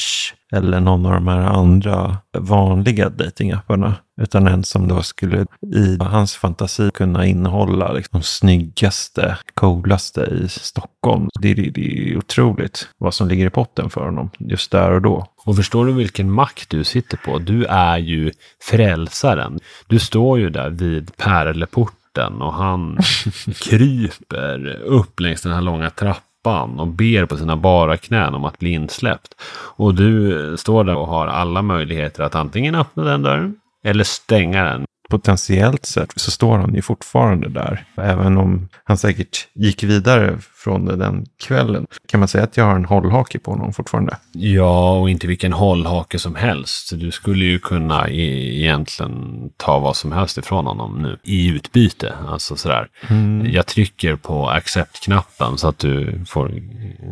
[0.53, 3.95] eller någon av de här andra vanliga datingapparna.
[4.21, 5.45] Utan en som då skulle
[5.75, 11.29] i hans fantasi kunna innehålla liksom, de snyggaste, coolaste i Stockholm.
[11.41, 15.01] Det, det, det är otroligt vad som ligger i potten för honom just där och
[15.01, 15.27] då.
[15.45, 17.39] Och förstår du vilken makt du sitter på?
[17.39, 18.31] Du är ju
[18.63, 19.59] frälsaren.
[19.87, 22.97] Du står ju där vid pärleporten och han
[23.61, 28.59] kryper upp längs den här långa trappan och ber på sina bara knän om att
[28.59, 29.35] bli insläppt.
[29.75, 33.55] Och du står där och har alla möjligheter att antingen öppna den dörren
[33.85, 34.85] eller stänga den.
[35.09, 37.85] Potentiellt sett så står han ju fortfarande där.
[37.97, 40.37] Även om han säkert gick vidare
[40.67, 41.87] från det den kvällen.
[42.07, 44.17] Kan man säga att jag har en hållhake på honom fortfarande?
[44.31, 46.99] Ja, och inte vilken hållhake som helst.
[46.99, 52.13] Du skulle ju kunna e egentligen ta vad som helst ifrån honom nu i utbyte.
[52.27, 52.87] Alltså sådär.
[53.09, 53.51] Mm.
[53.51, 56.51] Jag trycker på accept-knappen så att du får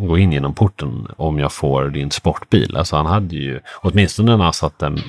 [0.08, 2.78] gå in genom porten om jag får din sportbil.
[2.78, 5.02] Alltså han hade ju, åtminstone när han satt där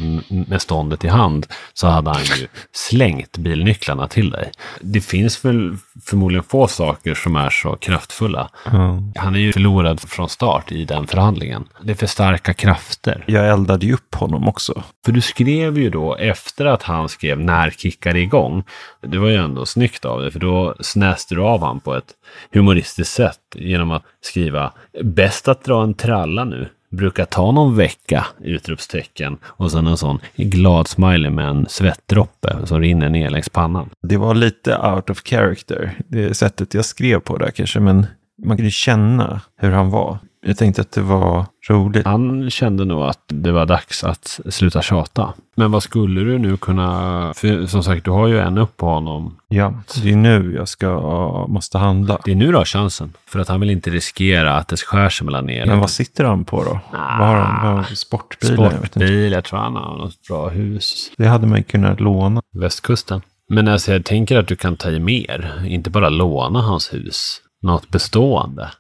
[0.49, 4.51] med ståndet i hand, så hade han ju slängt bilnycklarna till dig.
[4.81, 8.36] Det finns väl förmodligen få saker som är så kraftfulla.
[8.73, 9.13] Mm.
[9.17, 11.65] Han är ju förlorad från start i den förhandlingen.
[11.83, 13.25] Det är för starka krafter.
[13.27, 14.83] Jag eldade ju upp honom också.
[15.05, 18.65] För du skrev ju då efter att han skrev när kickar det igång.
[19.01, 22.15] Det var ju ändå snyggt av dig för då snäste du av han på ett
[22.53, 24.73] humoristiskt sätt genom att skriva
[25.03, 26.69] bäst att dra en tralla nu.
[26.91, 28.27] Brukar ta någon vecka!
[28.41, 29.39] Utropstecken.
[29.45, 33.91] Och sen en sån glad smiley med en svettdroppe som rinner ner längs pannan.
[34.03, 38.07] Det var lite out of character, det sättet jag skrev på där kanske, men
[38.45, 40.19] man kunde känna hur han var.
[40.47, 42.07] Jag tänkte att det var roligt.
[42.07, 45.33] Han kände nog att det var dags att sluta tjata.
[45.57, 47.33] Men vad skulle du nu kunna...
[47.37, 49.37] För som sagt, du har ju en upp på honom.
[49.49, 52.19] Ja, det är nu jag ska, måste handla.
[52.25, 53.13] Det är nu du har chansen.
[53.29, 55.67] För att han vill inte riskera att det skär sig mellan er.
[55.67, 56.81] Men vad sitter han på då?
[56.93, 57.77] Ah, vad har han?
[57.77, 58.55] Vad sportbil?
[58.59, 58.89] Jag inte.
[58.89, 61.13] Sportbil, jag tror han har något bra hus.
[61.17, 62.43] Det hade man ju kunnat låna.
[62.61, 63.21] Västkusten.
[63.49, 65.63] Men alltså jag tänker att du kan ta i mer.
[65.67, 67.41] Inte bara låna hans hus.
[67.63, 68.71] Något bestående.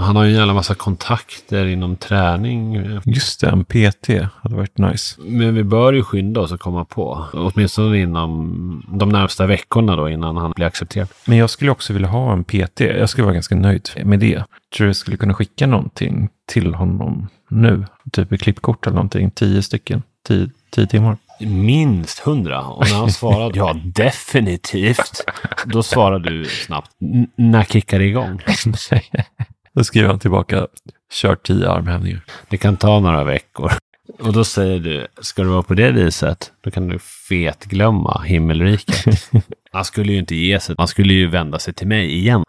[0.00, 2.74] Han har ju en jävla massa kontakter inom träning.
[3.04, 4.08] Just det, en PT
[4.42, 5.20] hade varit nice.
[5.20, 7.26] Men vi bör ju skynda oss att komma på.
[7.32, 11.08] Åtminstone inom de närmsta veckorna då innan han blir accepterad.
[11.26, 12.80] Men jag skulle också vilja ha en PT.
[12.80, 14.44] Jag skulle vara ganska nöjd med det.
[14.76, 17.84] Tror du jag skulle kunna skicka någonting till honom nu?
[18.12, 19.30] Typ ett klippkort eller någonting.
[19.30, 20.02] Tio stycken.
[20.28, 21.16] Tio, tio timmar.
[21.40, 22.60] Minst hundra.
[22.62, 25.24] Och när han svarade ja, definitivt.
[25.64, 26.90] Då svarar du snabbt.
[27.02, 28.40] "N- När kickar det igång?
[29.72, 30.66] Då skriver han tillbaka.
[31.12, 32.20] Kör tio armhävningar.
[32.48, 33.72] Det kan ta några veckor.
[34.20, 39.30] Och då säger du, ska det vara på det viset, då kan du fetglömma himmelriket.
[39.72, 40.74] Han skulle ju inte ge sig.
[40.78, 42.44] Han skulle ju vända sig till mig igen.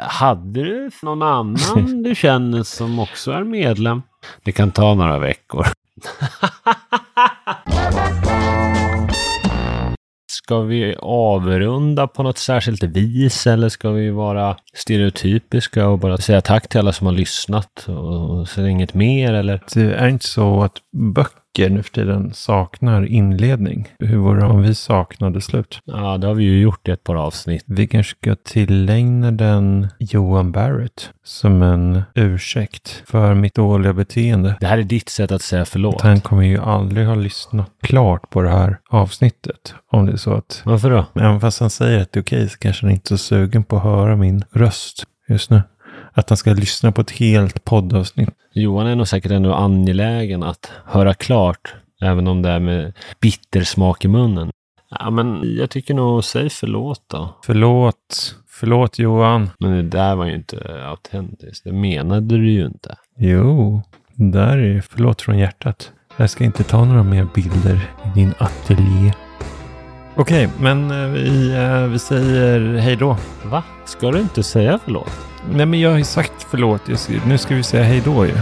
[0.00, 4.02] Hade du någon annan du känner som också är medlem?
[4.42, 5.66] Det kan ta några veckor.
[10.44, 16.40] Ska vi avrunda på något särskilt vis eller ska vi vara stereotypiska och bara säga
[16.40, 19.62] tack till alla som har lyssnat och säga inget mer eller?
[19.74, 20.72] Det är inte så att
[21.14, 23.88] böcker nu för tiden saknar inledning.
[23.98, 25.80] Hur vore det om vi saknade slut?
[25.84, 27.64] Ja, det har vi ju gjort i ett par avsnitt.
[27.66, 34.56] Vi kanske ska tillägna den Johan Barrett som en ursäkt för mitt dåliga beteende.
[34.60, 36.00] Det här är ditt sätt att säga förlåt.
[36.00, 39.74] Han kommer ju aldrig ha lyssnat klart på det här avsnittet.
[39.92, 41.06] Om det är så att, Varför då?
[41.20, 43.64] även fast han säger att det är okej så kanske han inte är så sugen
[43.64, 45.62] på att höra min röst just nu.
[46.14, 48.30] Att han ska lyssna på ett helt poddavsnitt.
[48.52, 53.62] Johan är nog säkert ändå angelägen att höra klart, även om det är med bitter
[53.62, 54.50] smak i munnen.
[54.90, 57.34] Ja, men jag tycker nog, säg förlåt då.
[57.44, 59.50] Förlåt, förlåt Johan.
[59.58, 61.64] Men det där var ju inte autentiskt.
[61.64, 62.96] Det menade du ju inte.
[63.18, 63.82] Jo,
[64.14, 65.92] det där är förlåt från hjärtat.
[66.16, 69.12] Jag ska inte ta några mer bilder i din ateljé.
[70.16, 73.16] Okej, men eh, vi, eh, vi säger hej då.
[73.44, 73.62] Va?
[73.84, 75.12] Ska du inte säga förlåt?
[75.50, 76.82] Nej, men jag har ju sagt förlåt.
[77.26, 78.32] Nu ska vi säga hej då ju.